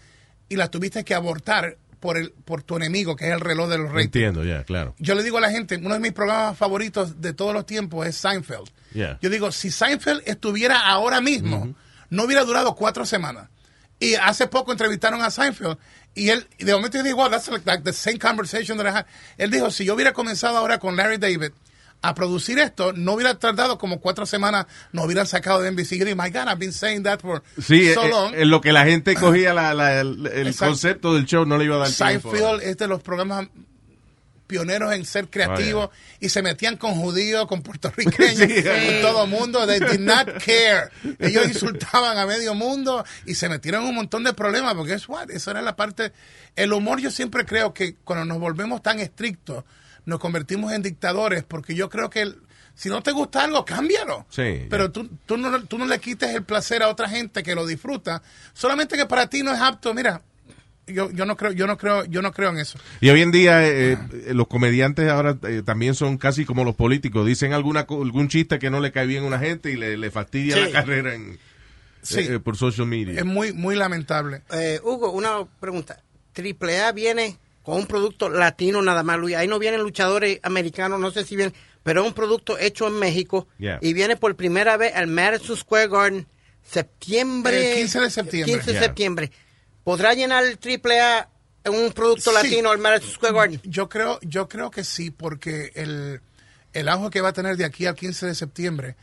[0.48, 3.78] y la tuviste que abortar por el por tu enemigo, que es el reloj de
[3.78, 4.06] los ratings.
[4.06, 4.96] Entiendo, ya, claro.
[5.00, 8.06] Yo le digo a la gente, uno de mis programas favoritos de todos los tiempos
[8.08, 8.70] es Seinfeld.
[8.94, 9.20] Yeah.
[9.22, 11.76] Yo digo, si Seinfeld estuviera ahora mismo,
[12.10, 13.50] no hubiera durado cuatro semanas.
[14.00, 15.78] Y hace poco entrevistaron a Seinfeld
[16.14, 18.86] y él, y de momento yo digo, wow, that's like, like the same conversation that
[18.86, 19.06] I had.
[19.38, 21.52] Él dijo, si yo hubiera comenzado ahora con Larry David
[22.02, 25.92] a producir esto, no hubiera tardado como cuatro semanas, nos hubieran sacado de NBC.
[26.06, 28.34] Digo, my God, I've been saying that for Sí, so eh, long.
[28.36, 31.76] en lo que la gente cogía la, la- el, concepto del show no le iba
[31.78, 32.30] a dar tiempo.
[32.32, 33.48] Seinfeld es de los programas
[34.48, 35.90] pioneros en ser creativos
[36.20, 38.64] y se metían con judíos, con puertorriqueños, Sí.
[38.64, 39.66] con todo mundo.
[39.66, 40.90] They did not care.
[41.18, 45.10] Ellos insultaban a medio mundo y se metieron en un montón de problemas porque es
[45.10, 46.12] what, eso era la parte.
[46.56, 49.64] El humor, yo siempre creo que cuando nos volvemos tan estrictos,
[50.06, 52.38] nos convertimos en dictadores porque yo creo que el-
[52.76, 54.26] si no te gusta algo, cámbialo.
[54.30, 57.56] Sí, Pero tú, tú, no, tú no le quites el placer a otra gente que
[57.56, 58.22] lo disfruta,
[58.54, 59.94] solamente que para ti no es apto.
[59.94, 60.22] Mira,
[60.88, 62.78] yo, yo no creo, yo no creo, yo no creo en eso.
[63.00, 66.76] Y hoy en día eh, eh, los comediantes ahora eh, también son casi como los
[66.76, 67.26] políticos.
[67.26, 70.12] Dicen alguna algún chiste que no le cae bien a una gente y le, le
[70.12, 70.62] fastidia Sí.
[70.64, 71.40] la carrera en,
[72.02, 72.20] Sí.
[72.20, 73.18] eh, por social media.
[73.18, 74.42] Es muy, muy lamentable.
[74.52, 76.04] Eh, Hugo, una pregunta.
[76.34, 79.36] Triple A viene con un producto latino nada más, Luis.
[79.36, 81.54] Ahí no vienen luchadores americanos, no sé si vienen,
[81.84, 83.80] pero es un producto hecho en México Yeah.
[83.82, 86.28] y viene por primera vez al Madison Square Garden
[86.64, 87.72] septiembre.
[87.74, 88.54] El 15 de septiembre.
[88.54, 88.82] 15 de Yeah.
[88.84, 89.32] septiembre.
[89.84, 91.30] ¿Podrá llenar el Triple A
[91.64, 92.36] en un producto Sí.
[92.36, 93.62] latino al Madison Square Garden?
[93.64, 96.22] Yo creo, yo creo que sí, porque el,
[96.74, 98.96] el auge que va a tener de aquí al 15 de septiembre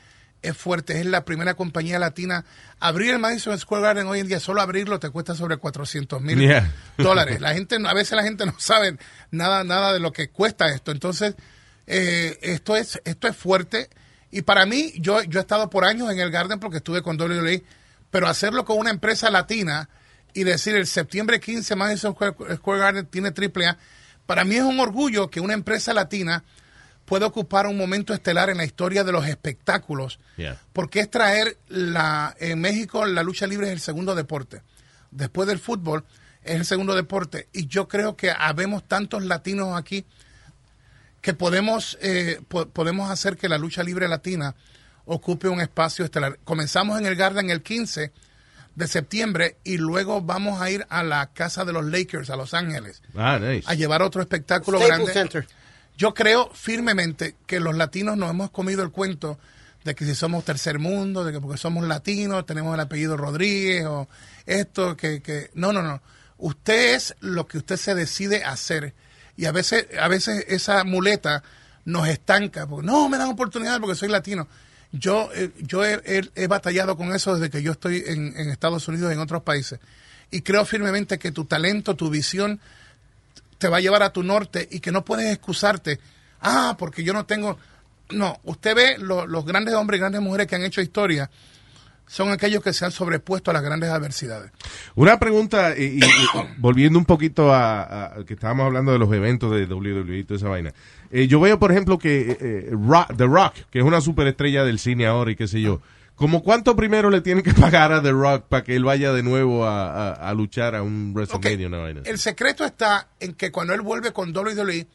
[0.42, 0.98] es fuerte.
[1.00, 2.44] Es la primera compañía latina.
[2.80, 6.38] Abrir el Madison Square Garden hoy en día, solo abrirlo te cuesta sobre 400 mil
[6.38, 6.70] Yeah.
[6.98, 7.40] dólares.
[7.40, 8.96] La gente, a veces la gente no sabe
[9.30, 10.90] nada, nada de lo que cuesta esto.
[10.90, 11.34] Entonces,
[11.86, 13.88] eh, esto es, esto es fuerte.
[14.30, 17.20] Y para mí, yo, yo he estado por años en el Garden porque estuve con
[17.20, 17.62] WWE,
[18.10, 19.88] pero hacerlo con una empresa latina
[20.34, 23.78] y decir el septiembre 15 Madison Square Garden tiene triple A,
[24.24, 26.44] para mí es un orgullo que una empresa latina
[27.04, 30.58] pueda ocupar un momento estelar en la historia de los espectáculos, Yeah.
[30.72, 34.62] porque es traer la en México la lucha libre es el segundo deporte.
[35.10, 36.04] Después del fútbol
[36.42, 40.04] es el segundo deporte y yo creo que habemos tantos latinos aquí
[41.20, 44.54] que podemos eh, po- podemos hacer que la lucha libre latina
[45.04, 46.38] ocupe un espacio estelar.
[46.44, 48.12] Comenzamos en el Garden el 15
[48.74, 52.54] de septiembre y luego vamos a ir a la casa de los Lakers a Los
[52.54, 53.64] Ángeles Ah, nice.
[53.70, 55.12] a llevar otro espectáculo Staples grande.
[55.12, 55.46] Center.
[55.96, 59.38] Yo creo firmemente que los latinos nos hemos comido el cuento
[59.84, 63.84] de que si somos tercer mundo, de que porque somos latinos tenemos el apellido Rodríguez
[63.86, 64.08] o
[64.46, 65.50] esto, que, que...
[65.54, 66.00] No, no, no.
[66.38, 68.94] Usted es lo que usted se decide hacer.
[69.36, 71.42] Y a veces, a veces esa muleta
[71.84, 72.66] nos estanca.
[72.66, 74.48] Porque, no, me dan oportunidad porque soy latino.
[74.92, 79.10] Yo, eh, yo he, batallado con eso desde que yo estoy en, en Estados Unidos
[79.10, 79.80] y en otros países.
[80.30, 82.60] Y creo firmemente que tu talento, tu visión,
[83.62, 86.00] te va a llevar a tu norte y que no puedes excusarte.
[86.40, 87.56] Ah, porque yo no tengo.
[88.10, 91.30] No, usted ve lo- los grandes hombres y grandes mujeres que han hecho historia
[92.08, 94.50] son aquellos que se han sobrepuesto a las grandes adversidades.
[94.96, 96.00] Una pregunta, y,
[96.58, 100.48] volviendo un poquito a, que estábamos hablando de los eventos de WWE y toda esa
[100.48, 100.72] vaina.
[101.10, 104.78] Eh, yo veo, por ejemplo, que eh, Rock- The Rock, que es una superestrella del
[104.80, 105.80] cine ahora y qué sé yo,
[106.22, 109.24] como cuánto primero le tienen que pagar a The Rock para que él vaya de
[109.24, 111.66] nuevo a, a- a luchar a un WrestleMania?
[111.66, 112.02] una vaina?
[112.04, 114.86] El secreto está en que cuando él vuelve con WWE,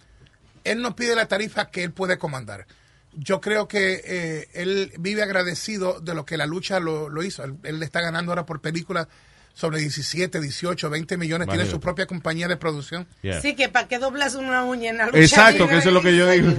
[0.64, 2.66] él nos pide la tarifa que él puede comandar.
[3.14, 7.44] Yo creo que eh, él vive agradecido de lo que la lucha lo, lo hizo.
[7.44, 9.08] Él, él le está ganando ahora por películas
[9.54, 11.48] sobre 17, 18, 20 millones.
[11.50, 13.06] Tiene su propia compañía de producción.
[13.24, 13.42] Yeah.
[13.42, 15.70] Sí, que para qué doblas una uña en la lucha Exacto, libre?
[15.70, 16.52] que eso es lo que yo digo.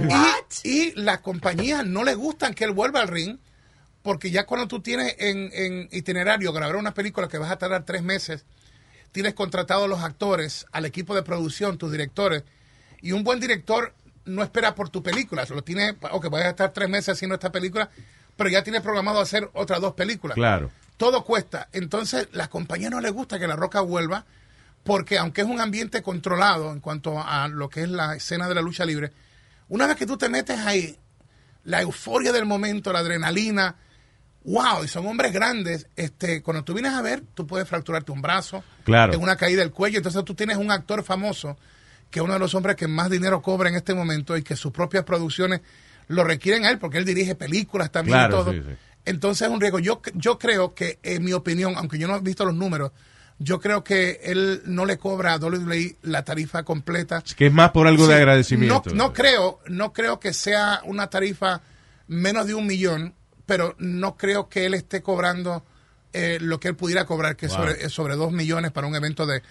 [0.63, 3.37] Y, y la compañía no le gustan que él vuelva al ring,
[4.09, 7.85] porque ya cuando tú tienes en, en itinerario grabar una película que vas a tardar
[7.85, 8.43] tres meses,
[9.11, 12.43] tienes contratados los actores, al equipo de producción, tus directores,
[13.03, 13.93] y un buen director
[14.25, 17.51] no espera por tu película, solo tiene, ok, voy a estar tres meses haciendo esta
[17.51, 17.91] película,
[18.35, 20.33] pero ya tiene programado hacer otras dos películas.
[20.33, 20.71] Claro.
[20.97, 21.69] Todo cuesta.
[21.71, 24.25] Entonces, la compañía no le gusta que La Roca vuelva,
[24.83, 28.55] porque aunque es un ambiente controlado en cuanto a lo que es la escena de
[28.55, 29.11] la lucha libre,
[29.67, 30.97] una vez que tú te metes ahí,
[31.65, 33.75] la euforia del momento, la adrenalina,
[34.51, 38.21] wow, y son hombres grandes, este, cuando tú vienes a ver, tú puedes fracturarte un
[38.21, 39.13] brazo, Claro.
[39.13, 41.55] en una caída del cuello, entonces tú tienes un actor famoso,
[42.09, 44.55] que es uno de los hombres que más dinero cobra en este momento y que
[44.55, 45.61] sus propias producciones
[46.07, 48.51] lo requieren a él, porque él dirige películas también Claro, y todo.
[48.53, 48.75] sí, sí.
[49.05, 49.77] Entonces es un riesgo.
[49.79, 52.91] Yo, yo creo que, en mi opinión, aunque yo no he visto los números,
[53.37, 57.21] yo creo que él no le cobra a WWE la tarifa completa.
[57.25, 58.89] Es que es más por algo de agradecimiento.
[58.89, 61.61] No, no creo, no creo que sea una tarifa
[62.07, 63.13] menos de un millón,
[63.49, 65.65] pero no creo que él esté cobrando
[66.13, 67.61] eh, lo que él pudiera cobrar, que es Wow.
[67.67, 69.41] sobre, sobre dos millones para un evento de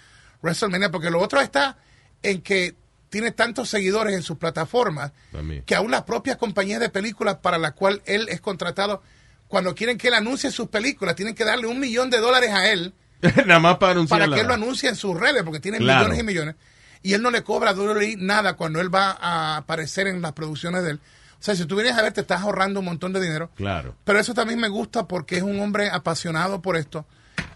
[0.40, 1.76] WrestleMania, porque lo otro está
[2.22, 2.76] en que
[3.10, 5.62] tiene tantos seguidores en sus plataformas También.
[5.64, 9.02] que aún las propias compañías de películas para las cuales él es contratado,
[9.48, 12.70] cuando quieren que él anuncie sus películas, tienen que darle un millón de dólares a
[12.70, 12.94] él
[13.46, 14.20] Nada más para anunciar.
[14.20, 16.00] para que él lo anuncie en sus redes, porque tiene Claro.
[16.04, 16.54] millones y millones.
[17.02, 20.32] Y él no le cobra a WWE nada cuando él va a aparecer en las
[20.34, 21.00] producciones de él.
[21.40, 23.50] O sea, si tú vienes a ver, te estás ahorrando un montón de dinero.
[23.54, 23.94] Claro.
[24.04, 27.06] Pero eso también me gusta porque es un hombre apasionado por esto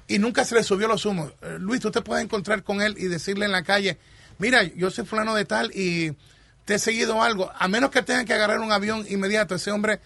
[0.06, 1.32] y nunca se le subió los humos.
[1.42, 3.98] Eh, Luis, tú te puedes encontrar con él y decirle en la calle,
[4.38, 6.14] mira, yo soy fulano de tal y
[6.64, 7.50] te he seguido algo.
[7.58, 10.00] A menos que tengan que agarrar un avión inmediato, ese hombre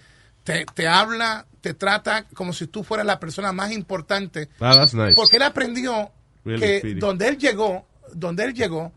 [0.45, 4.49] te, te habla, te trata como si tú fueras la persona más importante.
[4.61, 5.15] Ah, that's nice.
[5.15, 6.13] Porque él aprendió
[6.45, 8.93] Really, que donde él llegó, donde él llegó,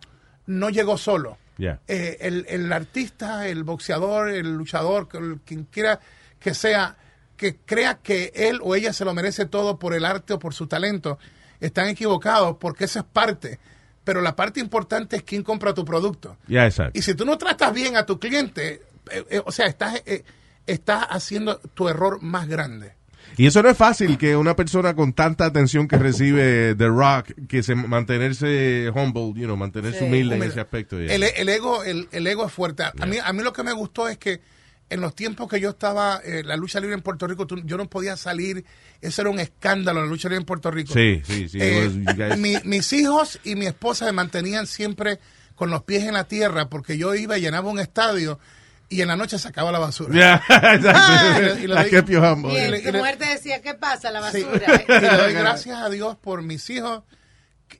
[0.45, 1.37] no llegó solo.
[1.59, 1.79] Yeah.
[1.87, 5.99] Eh, el, el artista, el boxeador, el luchador, el- quien quiera
[6.39, 6.95] que sea,
[7.37, 10.53] que crea que él o ella se lo merece todo por el arte o por
[10.53, 11.19] su talento,
[11.59, 13.59] están equivocados porque eso es parte.
[14.05, 16.37] Pero la parte importante es quién compra tu producto.
[16.47, 16.97] Exacto.
[16.97, 18.81] Y si tú no tratas bien a tu cliente,
[19.11, 20.23] eh, eh, o sea, estás, eh,
[20.65, 22.93] estás haciendo tu error más grande.
[23.37, 27.31] Y eso no es fácil que una persona con tanta atención que recibe The Rock,
[27.47, 30.99] que se mantenerse humble, you know, mantenerse humilde en ese aspecto.
[30.99, 31.13] yeah.
[31.15, 32.83] El, el ego, el, el ego es fuerte.
[32.83, 34.41] A, mí, a mí lo que me gustó es que
[34.89, 37.77] en los tiempos que yo estaba, eh, la lucha libre en Puerto Rico, tú- yo
[37.77, 38.65] no podía salir.
[39.01, 40.93] Eso era un escándalo, la lucha libre en Puerto Rico.
[40.93, 41.59] Sí, sí, sí.
[41.61, 45.19] Eh, it was- you guys- mi- mis hijos y mi esposa me mantenían siempre
[45.55, 48.39] con los pies en la tierra porque yo iba y llenaba un estadio
[48.89, 50.13] y en la noche sacaba la basura.
[50.13, 50.35] Yeah,
[50.75, 50.89] exacto.
[50.93, 52.53] Ah, y digo- kept you humble.
[52.53, 54.09] Y Y le- tu mujer te decía, ¿qué pasa?
[54.11, 54.43] La Sí.
[54.43, 54.83] basura.
[54.87, 57.03] Y le doy gracias a Dios por mis hijos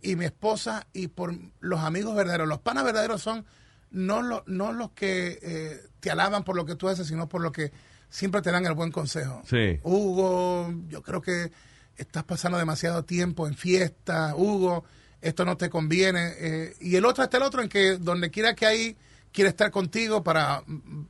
[0.01, 2.47] y mi esposa y por los amigos verdaderos.
[2.47, 3.45] Los panas verdaderos son
[3.91, 7.41] no, lo- no los que eh, te alaban por lo que tú haces, sino por
[7.41, 7.71] lo que
[8.09, 9.41] siempre te dan el buen consejo.
[9.49, 9.79] Sí.
[9.83, 11.51] Hugo, yo creo que
[11.97, 14.35] estás pasando demasiado tiempo en fiesta.
[14.35, 14.83] Hugo,
[15.21, 16.33] esto no te conviene.
[16.37, 18.97] Eh, y el otro está el otro en que donde quiera que hay
[19.31, 20.63] quiere estar contigo para,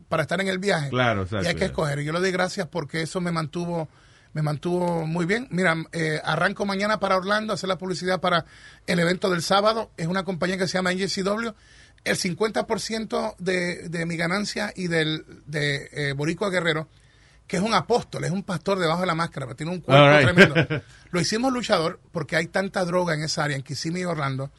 [0.07, 0.89] para estar en el viaje.
[0.89, 1.99] Claro, exacto, Y hay que escoger.
[1.99, 3.87] Y yo le doy gracias porque eso me mantuvo
[4.33, 5.47] me mantuvo muy bien.
[5.49, 8.45] Mira, eh, arranco mañana para Orlando a hacer la publicidad para
[8.85, 9.91] el evento del sábado.
[9.97, 11.49] Es una compañía que se llama NJCW.
[12.03, 16.87] El 50% de, de mi ganancia y del de eh, Boricua Guerrero,
[17.45, 20.07] que es un apóstol, es un pastor debajo de la máscara, pero tiene un cuerpo
[20.07, 20.29] right.
[20.29, 20.83] tremendo.
[21.11, 24.51] Lo hicimos luchador porque hay tanta droga en esa área, en Kissimmee y Orlando,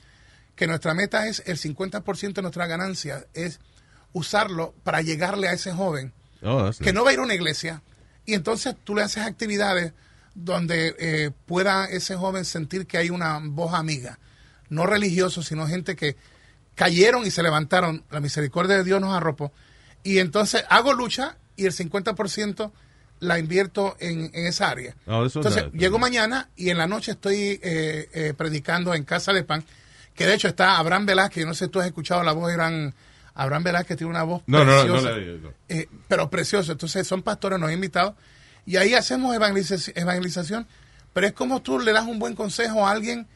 [0.61, 3.61] que nuestra meta es el 50% de nuestra ganancia es
[4.12, 6.92] usarlo para llegarle a ese joven Oh, que nice.
[6.92, 7.82] no va a ir a una iglesia
[8.26, 9.94] y entonces tú le haces actividades
[10.34, 14.18] donde eh, pueda ese joven sentir que hay una voz amiga,
[14.68, 16.16] no religioso, sino gente que
[16.74, 19.52] cayeron y se levantaron, la misericordia de Dios nos arropó,
[20.02, 22.70] y entonces hago lucha y el 50%
[23.20, 24.94] la invierto en, en esa área.
[25.06, 29.42] Oh, entonces llego mañana y en la noche estoy eh, eh, predicando en Casa de
[29.42, 29.64] Pan,
[30.20, 32.52] que de hecho está Abraham Velázquez, no sé si tú has escuchado la voz de
[32.52, 32.92] Abraham,
[33.32, 35.16] Abraham Velázquez tiene una voz No, no, no, preciosa.
[35.16, 35.54] no no.
[35.66, 36.72] Eh, pero precioso.
[36.72, 38.14] Entonces son pastores, nos han invitado
[38.66, 40.66] y ahí hacemos evangelización, evangelización.
[41.14, 43.28] Pero es como tú le das un buen consejo a alguien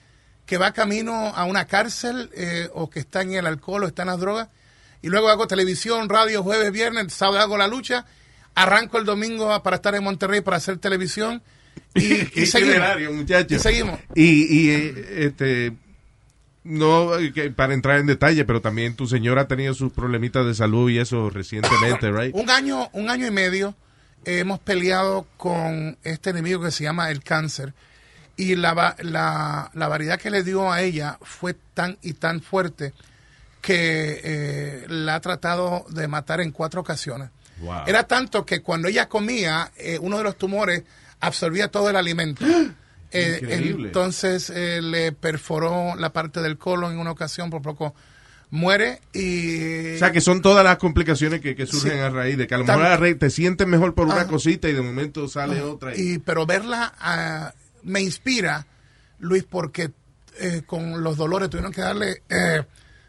[0.45, 4.03] que va camino a una cárcel eh, o que está en el alcohol o está
[4.03, 4.49] en las drogas.
[5.01, 8.05] Y luego hago televisión, radio, jueves, viernes, sábado hago la lucha.
[8.55, 11.43] Arranco el domingo para estar en Monterrey para hacer televisión.
[11.95, 12.76] Y, y seguimos.
[13.49, 14.01] Y seguimos.
[14.14, 15.72] Y, y, eh, este,
[16.65, 20.45] no eh, que para entrar en detalle, pero también tu señora ha tenido sus problemitas
[20.47, 22.35] de salud y eso recientemente, right?
[22.35, 23.75] Un año, un año y medio
[24.25, 27.75] eh, hemos peleado con este enemigo que se llama el cáncer.
[28.37, 32.93] Y la, la, la variedad que le dio a ella fue tan y tan fuerte
[33.61, 37.31] que eh, la ha tratado de matar en cuatro ocasiones.
[37.61, 37.85] Wow.
[37.87, 40.83] Era tanto que cuando ella comía, eh, uno de los tumores
[41.21, 42.45] absorbía todo el alimento.
[43.15, 47.95] Eh, entonces eh, le perforó la parte del colon en una ocasión, por poco
[48.51, 49.95] muere y...
[49.97, 51.99] O sea, que son todas las complicaciones que, que surgen Sí.
[51.99, 54.27] a raíz de que a lo mejor te sientes mejor por una Ajá.
[54.29, 55.97] cosita y de momento sale otra.
[55.97, 57.53] Y, Y, pero verla ah,
[57.83, 58.67] me inspira,
[59.19, 59.91] Luis, porque
[60.41, 62.62] eh, con los dolores tuvieron que darle eh,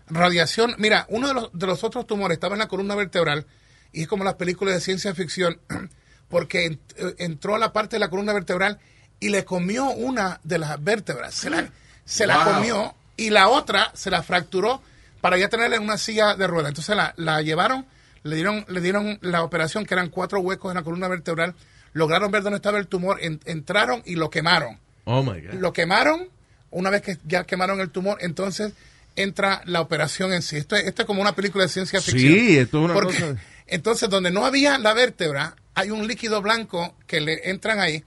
[0.07, 0.75] radiación.
[0.77, 3.45] Mira, uno de los, de los otros tumores estaba en la columna vertebral
[3.91, 5.59] y es como las películas de ciencia ficción,
[6.29, 6.65] porque
[6.97, 8.79] eh, entró a la parte de la columna vertebral
[9.19, 11.33] y le comió una de las vértebras.
[11.33, 11.69] Se la,
[12.05, 14.81] se la comió y la otra se la fracturó
[15.21, 16.69] para ya tenerla en una silla de ruedas.
[16.69, 17.85] Entonces la, la llevaron,
[18.23, 21.55] le dieron, le dieron la operación, que eran cuatro huecos en la columna vertebral,
[21.93, 24.79] lograron ver dónde estaba el tumor, en- entraron y lo quemaron.
[25.05, 25.53] oh my God.
[25.53, 26.27] Lo quemaron,
[26.71, 28.73] una vez que ya quemaron el tumor, entonces
[29.15, 30.57] entra la operación en sí.
[30.57, 32.33] Esto es, esto es como una película de ciencia Sí, ficción.
[32.61, 33.35] esto es una Porque, cosa-
[33.67, 38.03] Entonces, donde no había la vértebra, hay un líquido blanco que le entran ahí,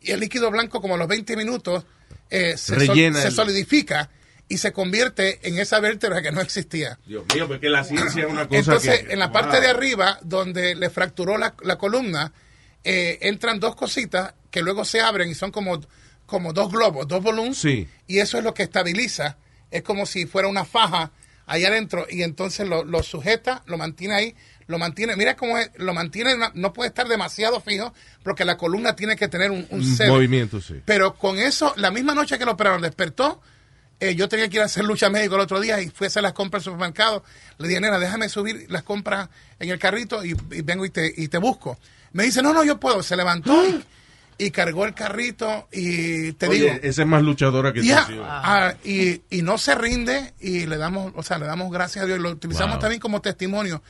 [0.00, 1.84] y el líquido blanco, como a los 20 minutos,
[2.30, 4.10] eh, se, sol- solidifica
[4.48, 6.98] y se convierte en esa vértebra que no existía.
[7.06, 9.32] Dios mío, porque la ciencia es una cosa Entonces, que- en la wow.
[9.34, 12.32] parte de arriba, donde le fracturó la, la columna,
[12.84, 15.80] eh, entran dos cositas que luego se abren y son como,
[16.26, 17.58] como dos globos, dos volúmenes.
[17.58, 17.86] Sí.
[18.06, 19.36] Y eso es lo que estabiliza.
[19.70, 21.12] Es como si fuera una faja
[21.44, 24.34] ahí adentro y entonces lo, lo sujeta, lo mantiene ahí,
[24.68, 25.16] lo mantiene.
[25.16, 27.92] Mira cómo es, lo mantiene, no puede estar demasiado fijo
[28.22, 30.12] porque la columna tiene que tener un, un cero.
[30.14, 30.80] movimiento, sí.
[30.84, 33.42] Pero con eso, la misma noche que lo operaron, despertó.
[34.00, 36.08] eh, yo tenía que ir a hacer lucha médico el otro día y fui a
[36.08, 37.24] hacer las compras al supermercado.
[37.58, 41.12] Le dije, nena, déjame subir las compras en el carrito y, y vengo y te,
[41.16, 41.78] y te busco.
[42.12, 43.02] Me dice, no, no, yo puedo.
[43.02, 43.82] Se levantó y,
[44.38, 46.78] y cargó el carrito y te Oye, digo.
[46.82, 48.18] esa es más luchadora que Ya, tú, sí.
[48.22, 52.06] ah, y, y no se rinde y le damos, o sea, le damos gracias a
[52.06, 52.80] Dios y lo utilizamos Wow.
[52.82, 53.82] también como testimonio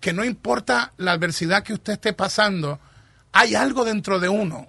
[0.00, 2.80] que no importa la adversidad que usted esté pasando,
[3.32, 4.68] hay algo dentro de uno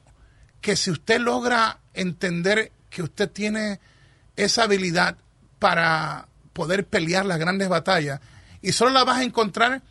[0.62, 3.80] que si usted logra entender que usted tiene
[4.36, 5.18] esa habilidad
[5.60, 8.20] para poder pelear las grandes batallas
[8.62, 9.84] y solo la vas a encontrar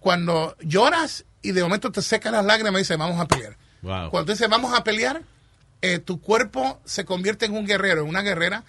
[0.00, 3.56] cuando lloras y de momento te secas las lágrimas y dices, vamos a pelear.
[3.82, 4.10] Wow.
[4.10, 5.22] Cuando dices, vamos a pelear,
[5.80, 8.64] eh, tu cuerpo se convierte en un guerrero, en una guerrera,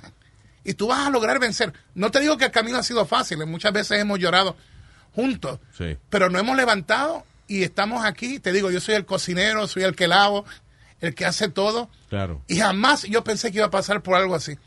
[0.63, 1.73] y tú vas a lograr vencer.
[1.93, 4.55] No te digo que el camino ha sido fácil, muchas veces hemos llorado
[5.13, 5.97] juntos, Sí.
[6.09, 8.39] pero no hemos levantado y estamos aquí.
[8.39, 10.45] Te digo, yo soy el cocinero, soy el que lavo,
[11.01, 12.41] el que hace todo, Claro.
[12.47, 14.57] y jamás yo pensé que iba a pasar por algo así.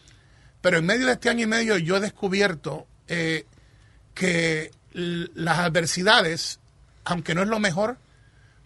[0.61, 3.47] Pero en medio de este año y medio yo he descubierto eh,
[4.15, 6.59] que las adversidades,
[7.05, 7.99] aunque no es lo mejor,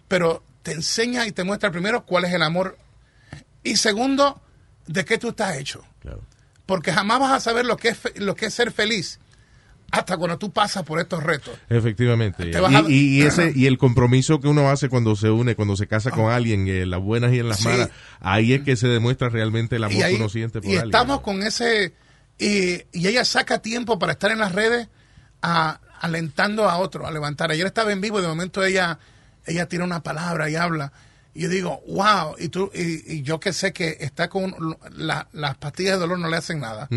[0.08, 2.78] pero te enseña y te muestra primero cuál es el amor
[3.62, 4.40] y segundo,
[4.86, 5.84] de qué tú estás hecho.
[6.00, 6.22] Claro.
[6.66, 9.18] Porque jamás vas a saber lo que es, lo que es ser feliz
[9.92, 11.54] hasta cuando tú pasas por estos retos.
[11.68, 12.50] Efectivamente.
[12.56, 15.86] A- Y, y ese y el compromiso que uno hace cuando se une, cuando se
[15.86, 17.68] casa con alguien, en las buenas y en las Sí.
[17.68, 20.70] malas, ahí es que se demuestra realmente el amor y, ahí- que uno siente por
[20.70, 20.86] y alguien.
[20.94, 21.94] estamos con ese
[22.38, 24.88] y, y ella saca tiempo para estar en las redes
[25.42, 28.98] a- alentando a otro a levantar ayer estaba en vivo y de momento ella
[29.46, 30.92] ella tiene una palabra y habla
[31.34, 34.54] y yo digo wow y tú y, y yo que sé que está con
[34.96, 36.88] la- las pastillas de dolor no le hacen nada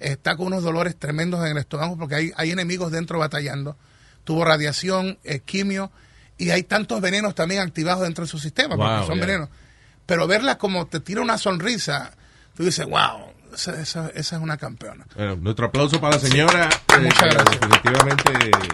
[0.00, 3.76] está con unos dolores tremendos en el estómago porque hay, hay enemigos dentro batallando
[4.24, 5.90] tuvo radiación eh, quimio
[6.38, 9.26] y hay tantos venenos también activados dentro de su sistema porque son yeah.
[9.26, 9.48] venenos
[10.04, 12.12] pero verla como te tira una sonrisa,
[12.56, 15.04] tú dices, wow, esa, esa- esa es una campeona.
[15.16, 16.68] Bueno, nuestro aplauso para la señora.
[16.96, 17.60] Eh, Muchas que gracias.
[17.60, 18.68] Definitivamente, eh, eh,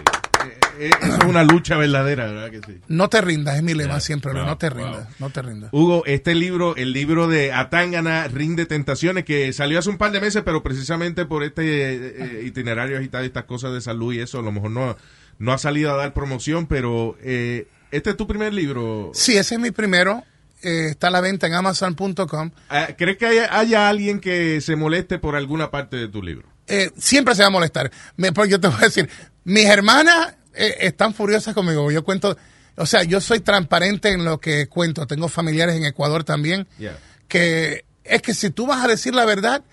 [0.79, 2.79] eso es una lucha verdadera, ¿verdad que sí?
[2.87, 4.77] No te rindas, es mi lema siempre, wow, no te wow.
[4.77, 5.69] rindas, no te rindas.
[5.71, 10.21] Hugo, este libro, el libro de Atangana, Rinde Tentaciones, que salió hace un par de
[10.21, 14.19] meses, pero precisamente por este eh, eh, itinerario agitado y estas cosas de salud y
[14.19, 14.97] eso, a lo mejor no,
[15.39, 19.11] no ha salido a dar promoción, pero eh, este es tu primer libro.
[19.13, 20.23] Sí, ese es mi primero,
[20.63, 22.51] eh, está a la venta en amazon.com.
[22.69, 26.47] Ah, ¿Crees que haya, haya alguien que se moleste por alguna parte de tu libro?
[26.67, 27.91] Eh, siempre se va a molestar.
[28.15, 29.09] Me, pues yo te voy a decir,
[29.43, 31.91] mis hermanas eh, están furiosas conmigo.
[31.91, 32.37] Yo cuento,
[32.75, 35.07] o sea, yo soy transparente en lo que cuento.
[35.07, 36.67] Tengo familiares en Ecuador también.
[36.77, 36.97] Yeah.
[37.27, 39.63] Que es que si tú vas a decir la verdad,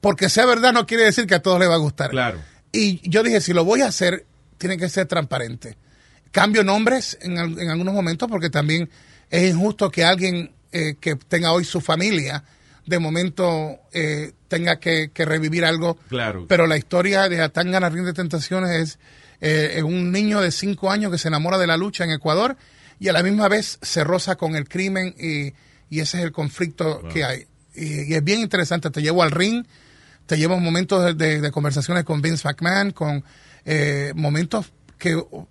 [0.00, 2.10] porque sea verdad no quiere decir que a todos les va a gustar.
[2.10, 2.38] Claro.
[2.72, 4.26] Y yo dije, si lo voy a hacer,
[4.58, 5.76] tiene que ser transparente.
[6.30, 8.90] Cambio nombres en, en algunos momentos porque también
[9.30, 12.44] es injusto que alguien eh, que tenga hoy su familia
[12.84, 15.96] de momento eh, tenga que, que revivir algo.
[16.08, 16.46] Claro.
[16.48, 18.98] Pero la historia de Atangana Ring de Tentaciones es
[19.40, 22.56] eh, un niño de cinco años que se enamora de la lucha en Ecuador
[22.98, 25.52] y a la misma vez se roza con el crimen y,
[25.94, 27.46] y ese es el conflicto que hay.
[27.74, 28.90] Y, y es bien interesante.
[28.90, 29.64] Te llevo al ring,
[30.26, 33.22] te llevo momentos de, de- de conversaciones con Vince McMahon, con
[33.64, 35.46] eh, momentos que, o,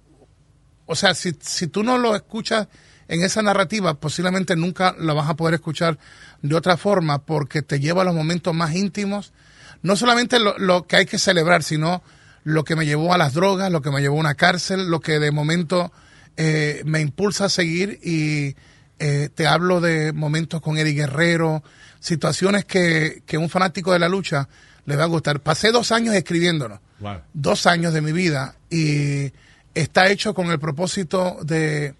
[0.86, 2.68] o sea, si, si tú no lo escuchas
[3.08, 5.98] en esa narrativa, posiblemente nunca lo vas a poder escuchar
[6.42, 9.34] de otra forma porque te lleva a los momentos más íntimos,
[9.82, 12.02] no solamente lo, lo que hay que celebrar, sino
[12.44, 15.00] lo que me llevó a las drogas, lo que me llevó a una cárcel, lo
[15.00, 15.92] que de momento
[16.38, 18.56] eh, me impulsa a seguir y
[19.00, 21.64] eh, te hablo de momentos con Eddie Guerrero,
[22.00, 24.48] situaciones que, que un fanático de la lucha
[24.86, 25.42] le va a gustar.
[25.42, 27.18] Pasé dos años escribiéndolo, Wow.
[27.34, 29.32] dos años de mi vida y
[29.76, 31.94] está hecho con el propósito de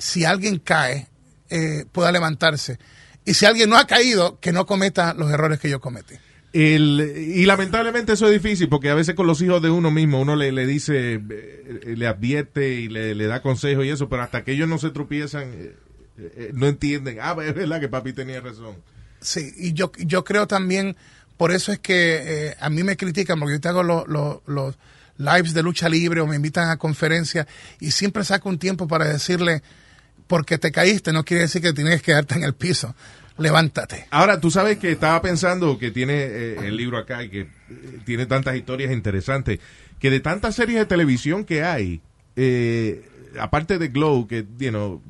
[0.00, 1.06] si alguien cae,
[1.48, 2.78] eh, pueda levantarse.
[3.24, 6.16] Y si alguien no ha caído, que no cometa los errores que yo cometí.
[6.52, 10.20] El, y lamentablemente eso es difícil porque a veces con los hijos de uno mismo
[10.20, 14.22] uno le, le dice, eh, le advierte y le, le da consejos y eso, pero
[14.22, 15.76] hasta que ellos no se tropiezan, eh,
[16.18, 17.18] eh, no entienden.
[17.20, 18.74] Ah, es verdad que papi tenía razón.
[19.20, 20.96] Sí, y yo, yo creo también,
[21.36, 24.38] por eso es que eh, a mí me critican, porque yo te hago los, los,
[24.46, 24.76] los
[25.18, 27.46] lives de lucha libre o me invitan a conferencias
[27.78, 29.62] y siempre saco un tiempo para decirle,
[30.30, 32.94] porque te caíste no quiere decir que tienes que quedarte en el piso,
[33.36, 34.06] levántate.
[34.12, 37.48] Ahora, tú sabes que estaba pensando que tiene eh, el libro acá y que eh,
[38.04, 39.58] tiene tantas historias interesantes,
[39.98, 42.00] que de tantas series de televisión que hay,
[42.36, 43.04] eh,
[43.40, 45.02] aparte de Glow, que, you know,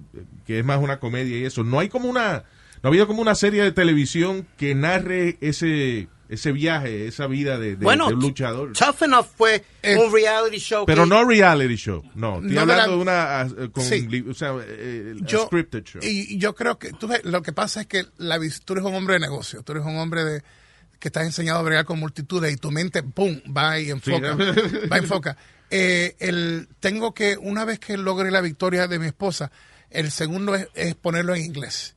[0.47, 2.45] que es más una comedia y eso, no hay como una,
[2.83, 7.59] no ha habido como una serie de televisión que narre ese, ese viaje, esa vida
[7.59, 8.72] de, de- bueno, de un luchador.
[8.72, 10.87] Tough Enough fue Eh, un reality show.
[10.87, 12.37] Pero que- no reality show, no.
[12.37, 14.07] Estoy No hablando la- de una, ah, con, Sí.
[14.07, 16.01] li- o sea, eh, a yo, scripted show.
[16.03, 18.95] Y yo creo que tú ves, lo que pasa es que la, tú eres un
[18.95, 20.43] hombre de negocio, tú eres un hombre de
[20.99, 24.37] que estás enseñado a bregar con multitudes y tu mente, ¡pum!, va y enfoca.
[24.37, 24.76] Sí.
[24.93, 25.37] va y enfoca.
[25.70, 29.51] Eh, el, tengo que, una vez que logre la victoria de mi esposa,
[29.89, 31.95] el segundo es, es ponerlo en inglés.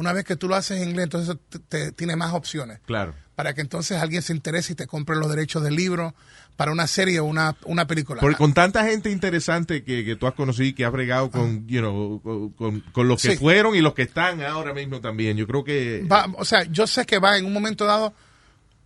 [0.00, 2.78] Una vez que tú lo haces en inglés, entonces te, te- tiene más opciones.
[2.86, 3.14] Claro.
[3.36, 6.14] Para que entonces alguien se interese y te compre los derechos del libro
[6.56, 8.20] para una serie o una, una película.
[8.20, 11.66] Porque con tanta gente interesante que, que tú has conocido y que has bregado con,
[11.66, 13.36] you know, con, con- con los que Sí.
[13.36, 15.36] fueron y los que están ahora mismo también.
[15.36, 16.06] Yo creo que...
[16.10, 18.14] va, o sea, yo sé que va en un momento dado,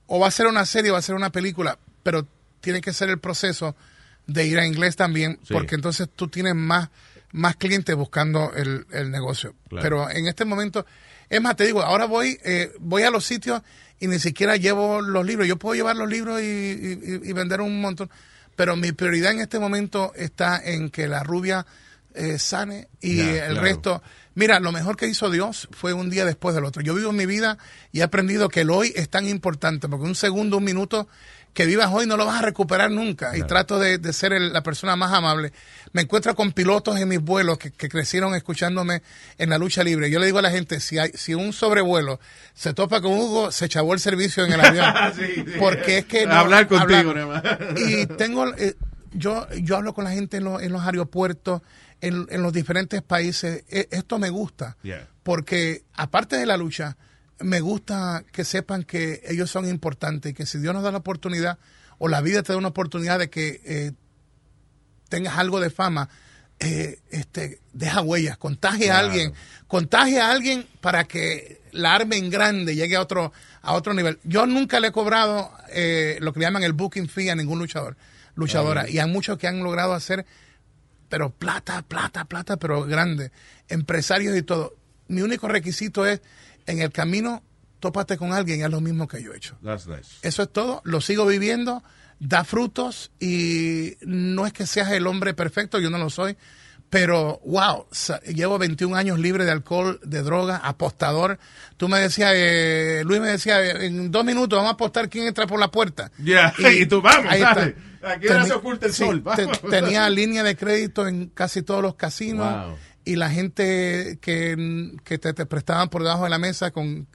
[0.07, 2.27] o va a ser una serie o va a ser una película, pero
[2.61, 3.75] tiene que ser el proceso
[4.27, 5.53] de ir a inglés también, Sí.
[5.55, 6.89] porque entonces tú tienes más,
[7.35, 9.55] más clientes buscando el, el negocio.
[9.69, 9.83] Claro.
[9.83, 10.87] Pero en este momento,
[11.29, 13.61] es más, te digo, ahora voy, eh, voy a los sitios
[14.01, 15.47] y ni siquiera llevo los libros.
[15.49, 18.09] Yo puedo llevar los libros y, y- y vender un montón,
[18.57, 21.67] pero mi prioridad en este momento está en que la rubia
[22.15, 23.61] eh, sane y el claro.
[23.63, 24.03] resto
[24.37, 26.83] Mira, lo mejor que hizo Dios fue un día después del otro.
[26.83, 27.57] Yo vivo mi vida
[27.93, 31.07] y he aprendido que el hoy es tan importante, porque un segundo, un minuto
[31.55, 33.37] que vivas hoy no lo vas a recuperar nunca.
[33.39, 35.53] Y trato de, de ser el- la persona más amable.
[35.93, 39.03] Me encuentro con pilotos en mis vuelos que, que crecieron escuchándome
[39.39, 40.11] en la lucha libre.
[40.11, 42.19] Yo le digo a la gente, si, hay, si un sobrevuelo
[42.55, 44.85] se topa con Hugo, se chavó el servicio en el avión.
[45.15, 45.45] Sí, sí.
[45.59, 46.25] Porque es que...
[46.25, 47.81] Hablar contigo, hablar- nada más.
[47.81, 48.75] y tengo eh,
[49.13, 51.63] yo yo hablo con la gente en, los- en los aeropuertos
[52.01, 55.07] en, en los diferentes países E- esto me gusta Yeah.
[55.23, 56.97] porque aparte de la lucha
[57.41, 60.99] me gusta que sepan que ellos son importantes y que si Dios nos da la
[60.99, 61.59] oportunidad
[61.99, 63.93] o la vida te da una oportunidad de que eh,
[65.09, 66.09] tengas algo de fama
[66.61, 69.09] eh, este deja huellas contagie a Claro.
[69.09, 69.33] alguien
[69.67, 73.33] contagie a alguien para que la arme en grande llegue a otro
[73.63, 74.21] a otro nivel.
[74.25, 77.97] Yo nunca le he cobrado eh, lo que llaman el booking fee a ningún luchador
[78.37, 80.25] luchadora y hay muchos que han logrado hacer
[81.09, 83.33] pero plata plata plata pero grande
[83.69, 84.75] empresarios y todo.
[85.09, 86.21] Mi único requisito es
[86.67, 87.43] en el camino
[87.81, 90.11] tópate con alguien haz lo mismo que yo he hecho That's nice.
[90.23, 91.83] eso es todo, lo sigo viviendo,
[92.19, 96.37] da frutos y no es que seas el hombre perfecto, yo no lo soy,
[96.91, 97.87] pero wow,
[98.33, 101.39] llevo 21 años libre de alcohol, de droga, apostador.
[101.77, 105.27] Tú me decías, eh, Luis me decía, eh, en dos minutos vamos a apostar quién
[105.27, 106.13] entra por la puerta.
[106.19, 107.73] Ya, y tú, vamos, ahí está.
[108.13, 109.25] ¿A qué hora Teni- se oculta el sí, sol?
[109.35, 112.77] te- tenía línea de crédito en casi todos los casinos Wow.
[113.05, 117.07] Y la gente que, que te, te prestaban por debajo de la mesa con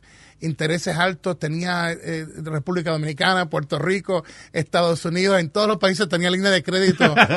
[0.42, 4.24] intereses altos tenía eh, República Dominicana, Puerto Rico,
[4.54, 7.14] Estados Unidos, en todos los países tenía línea de crédito.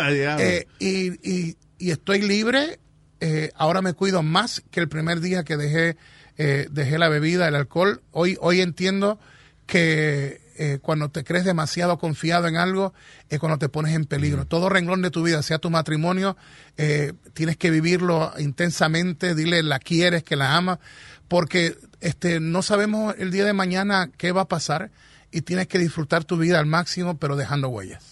[0.40, 2.78] Eh, y, y- y estoy libre,
[3.20, 5.96] eh, ahora me cuido más que el primer día que dejé,
[6.38, 8.02] eh, dejé la bebida, el alcohol.
[8.12, 9.18] Hoy, hoy entiendo
[9.66, 12.92] que eh, cuando te crees demasiado confiado en algo
[13.28, 14.46] es cuando te pones en peligro.
[14.46, 16.36] Todo renglón de tu vida, sea tu matrimonio,
[16.76, 20.78] eh, tienes que vivirlo intensamente, dile la quieres, que la amas,
[21.28, 24.90] porque este, no sabemos el día de mañana qué va a pasar
[25.30, 28.11] y tienes que disfrutar tu vida al máximo, pero dejando huellas.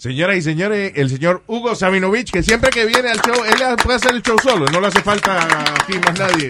[0.00, 3.52] Señoras y señores, el señor Hugo Sabinovich, que siempre que viene al show, él
[3.84, 6.48] puede hacer el show solo, no le hace falta aquí más nadie.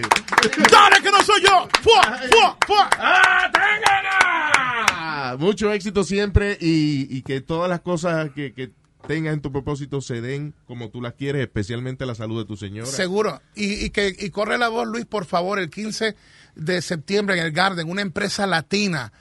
[0.71, 1.67] ¡Dale que no soy yo!
[1.81, 2.89] ¡Fua, fua, fua!
[2.97, 3.51] Ah,
[5.37, 8.71] Mucho éxito siempre y, y que todas las cosas que, que
[9.05, 12.55] tengas en tu propósito se den como tú las quieres, especialmente la salud de tu
[12.55, 12.89] señora.
[12.89, 13.41] Seguro.
[13.53, 16.15] Y, y que y corre la voz, Luis, por favor, el 15
[16.55, 19.11] de septiembre en el Garden, una empresa latina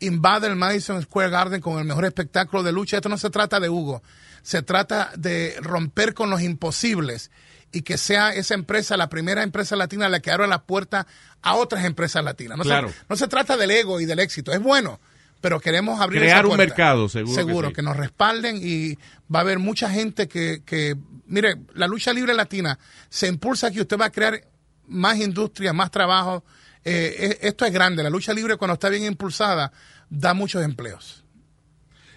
[0.00, 2.96] invade el Madison Square Garden con el mejor espectáculo de lucha.
[2.96, 4.02] Esto no se trata de Hugo,
[4.42, 7.30] se trata de romper con los imposibles
[7.72, 11.06] y que sea esa empresa la primera empresa latina la que abra la puerta
[11.42, 12.56] a otras empresas latinas.
[12.58, 12.88] No, Claro.
[12.88, 15.00] se, no se trata del ego y del éxito, es bueno,
[15.40, 17.74] pero queremos abrir Crear esa un mercado, seguro que Seguro, sí.
[17.74, 18.94] que nos respalden y
[19.32, 20.96] va a haber mucha gente que, que,
[21.26, 22.78] mire, la lucha libre latina
[23.10, 24.42] se impulsa que usted va a crear
[24.86, 26.42] más industria, más trabajo.
[26.84, 29.72] Eh, e- esto es grande, la lucha libre cuando está bien impulsada
[30.10, 31.24] da muchos empleos.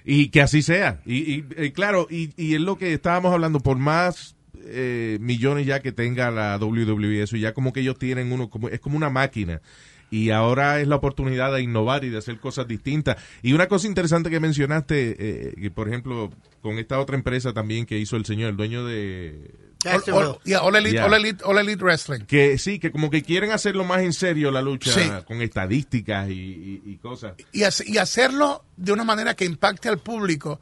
[0.03, 1.01] Y que así sea.
[1.05, 4.35] Y, eh, claro, y, y es lo que estábamos hablando, por más
[4.65, 8.69] eh, millones ya que tenga la WWE, eso ya como que ellos tienen uno, como,
[8.69, 9.61] es como una máquina.
[10.09, 13.17] Y ahora es la oportunidad de innovar y de hacer cosas distintas.
[13.41, 16.31] Y una cosa interesante que mencionaste, eh, que por ejemplo,
[16.61, 19.70] con esta otra empresa también que hizo el señor, el dueño de...
[19.85, 21.05] All, all- yeah, All Elite, Yeah.
[21.05, 22.21] All Elite- All Elite Wrestling.
[22.25, 25.09] Que sí, que como que quieren hacerlo más en serio la lucha, Sí.
[25.25, 27.33] con estadísticas y, y- y cosas.
[27.51, 30.59] y, hace- y hacerlo de una manera que impacte al público,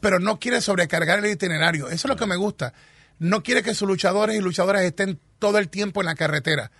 [0.00, 1.86] pero no quiere sobrecargar el itinerario.
[1.88, 2.72] Eso es lo que me gusta.
[3.18, 6.70] No quiere que sus luchadores y luchadoras estén todo el tiempo en la carretera,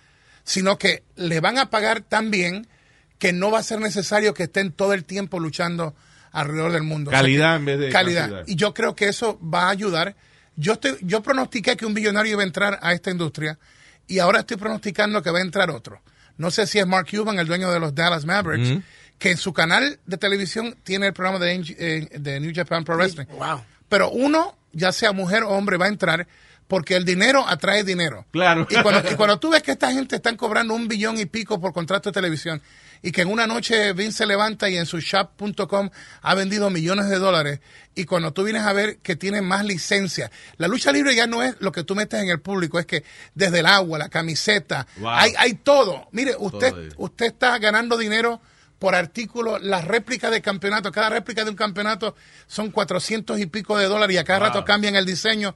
[0.43, 2.67] sino que le van a pagar tan bien
[3.19, 5.93] que no va a ser necesario que estén todo el tiempo luchando
[6.31, 7.09] alrededor del mundo.
[7.09, 8.21] O sea Calidad que- en vez de calidad.
[8.21, 8.43] cantidad.
[8.47, 10.15] Y yo creo que eso va a ayudar.
[10.55, 13.57] Yo estoy, yo pronostiqué que un billonario iba a entrar a esta industria
[14.07, 16.01] y ahora estoy pronosticando que va a entrar otro.
[16.37, 18.83] No sé si es Mark Cuban, el dueño de los Dallas Mavericks,
[19.17, 22.95] que en su canal de televisión tiene el programa de, eh, de New Japan Pro
[22.95, 23.25] Wrestling.
[23.37, 23.61] Wow.
[23.87, 26.27] Pero uno, ya sea mujer o hombre, va a entrar
[26.67, 28.25] porque el dinero atrae dinero.
[28.31, 28.65] Claro.
[28.69, 31.59] Y cuando, y cuando tú ves que esta gente están cobrando un billón y pico
[31.59, 32.61] por contrato de televisión
[33.03, 35.89] y que en una noche Vince se levanta y en su shop.com
[36.21, 37.59] ha vendido millones de dólares
[37.95, 41.41] y cuando tú vienes a ver que tienen más licencia, la lucha libre ya no
[41.43, 44.87] es lo que tú metes en el público, es que desde el agua, la camiseta,
[44.97, 45.09] Wow.
[45.09, 46.07] hay, hay todo.
[46.11, 48.41] Mire, usted, Todo usted está ganando dinero
[48.79, 52.15] por artículo, las réplicas de campeonato, cada réplica de un campeonato
[52.47, 54.47] son 400 y pico de dólares y a cada Wow.
[54.47, 55.55] rato cambian el diseño.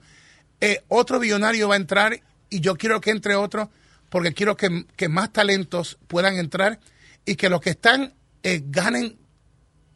[0.61, 2.19] Eh, otro billonario va a entrar
[2.49, 3.69] y yo quiero que entre otro
[4.09, 6.79] porque quiero que, que más talentos puedan entrar
[7.25, 8.13] y que los que están
[8.43, 9.17] eh, ganen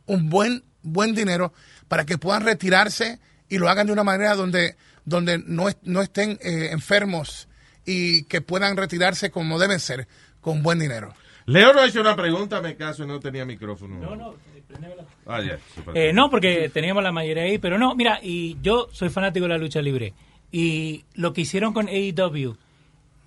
[0.06, 1.54] un buen, buen dinero
[1.88, 4.76] para que puedan retirarse y lo hagan de una manera donde,
[5.06, 7.48] donde no, es- no estén eh, enfermos
[7.86, 10.08] y que puedan retirarse como deben ser,
[10.42, 11.14] con buen dinero.
[11.46, 14.00] Leo no ha hecho una pregunta, me caso, no tenía micrófono.
[14.00, 14.36] No, no,
[14.80, 15.42] la- Ah.
[15.96, 19.50] Eh, no, porque teníamos la mayoría ahí, pero no, mira, y yo soy fanático de
[19.50, 20.14] la lucha libre.
[20.52, 22.56] Y lo que hicieron con AEW,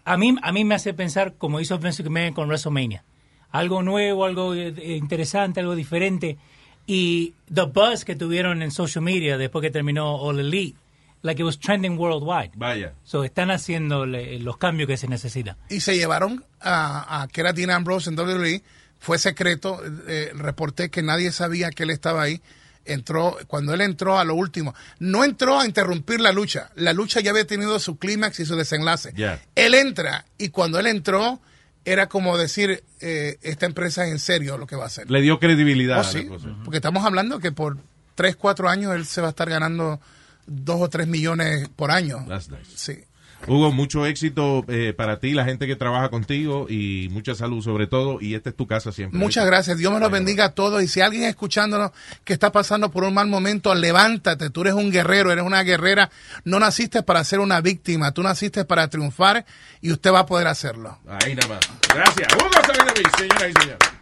[0.04, 3.04] a mí, a mí me hace pensar como hizo Vince McMahon con WrestleMania.
[3.52, 6.38] Algo nuevo, algo eh, interesante, algo diferente.
[6.86, 10.76] Y the buzz que tuvieron en social media después que terminó All Elite,
[11.22, 12.50] like it was trending worldwide.
[12.56, 12.94] Vaya.
[13.04, 15.56] So están haciendo los cambios que se necesitan.
[15.70, 18.62] y se llevaron a, a que era Dean Ambrose en WWE.
[18.98, 19.80] Fue secreto.
[20.08, 22.40] eh, reporté que nadie sabía que él estaba ahí.
[22.84, 26.70] Entró, cuando él entró a lo último, no entró a interrumpir la lucha.
[26.74, 29.12] La lucha ya había tenido su clímax y su desenlace.
[29.14, 29.40] Ya.
[29.54, 31.40] Él entra y cuando él entró,
[31.84, 35.10] era como decir, eh, esta empresa es en serio lo que va a hacer.
[35.10, 36.48] Le dio credibilidad Oh, a la sí, cosa.
[36.64, 37.78] porque estamos hablando que por
[38.14, 40.00] 3, 4 años él se va a estar ganando
[40.46, 42.24] 2 o 3 millones por año.
[42.28, 42.70] That's nice.
[42.74, 42.98] Sí.
[43.46, 47.86] Hugo, mucho éxito eh, para ti, la gente que trabaja contigo y mucha salud sobre
[47.86, 48.20] todo.
[48.20, 49.18] Y esta es tu casa siempre.
[49.18, 49.78] Muchas gracias.
[49.78, 50.82] Dios me los bendiga a todos.
[50.82, 51.90] Y si alguien escuchándonos
[52.24, 54.50] que está pasando por un mal momento, levántate.
[54.50, 56.10] Tú eres un guerrero, eres una guerrera.
[56.44, 58.12] No naciste para ser una víctima.
[58.12, 59.44] Tú naciste para triunfar
[59.80, 60.98] y usted va a poder hacerlo.
[61.08, 61.60] Ahí nada más.
[61.92, 62.28] Gracias.
[62.34, 64.01] Hugo Sabinovich, señoras y señores.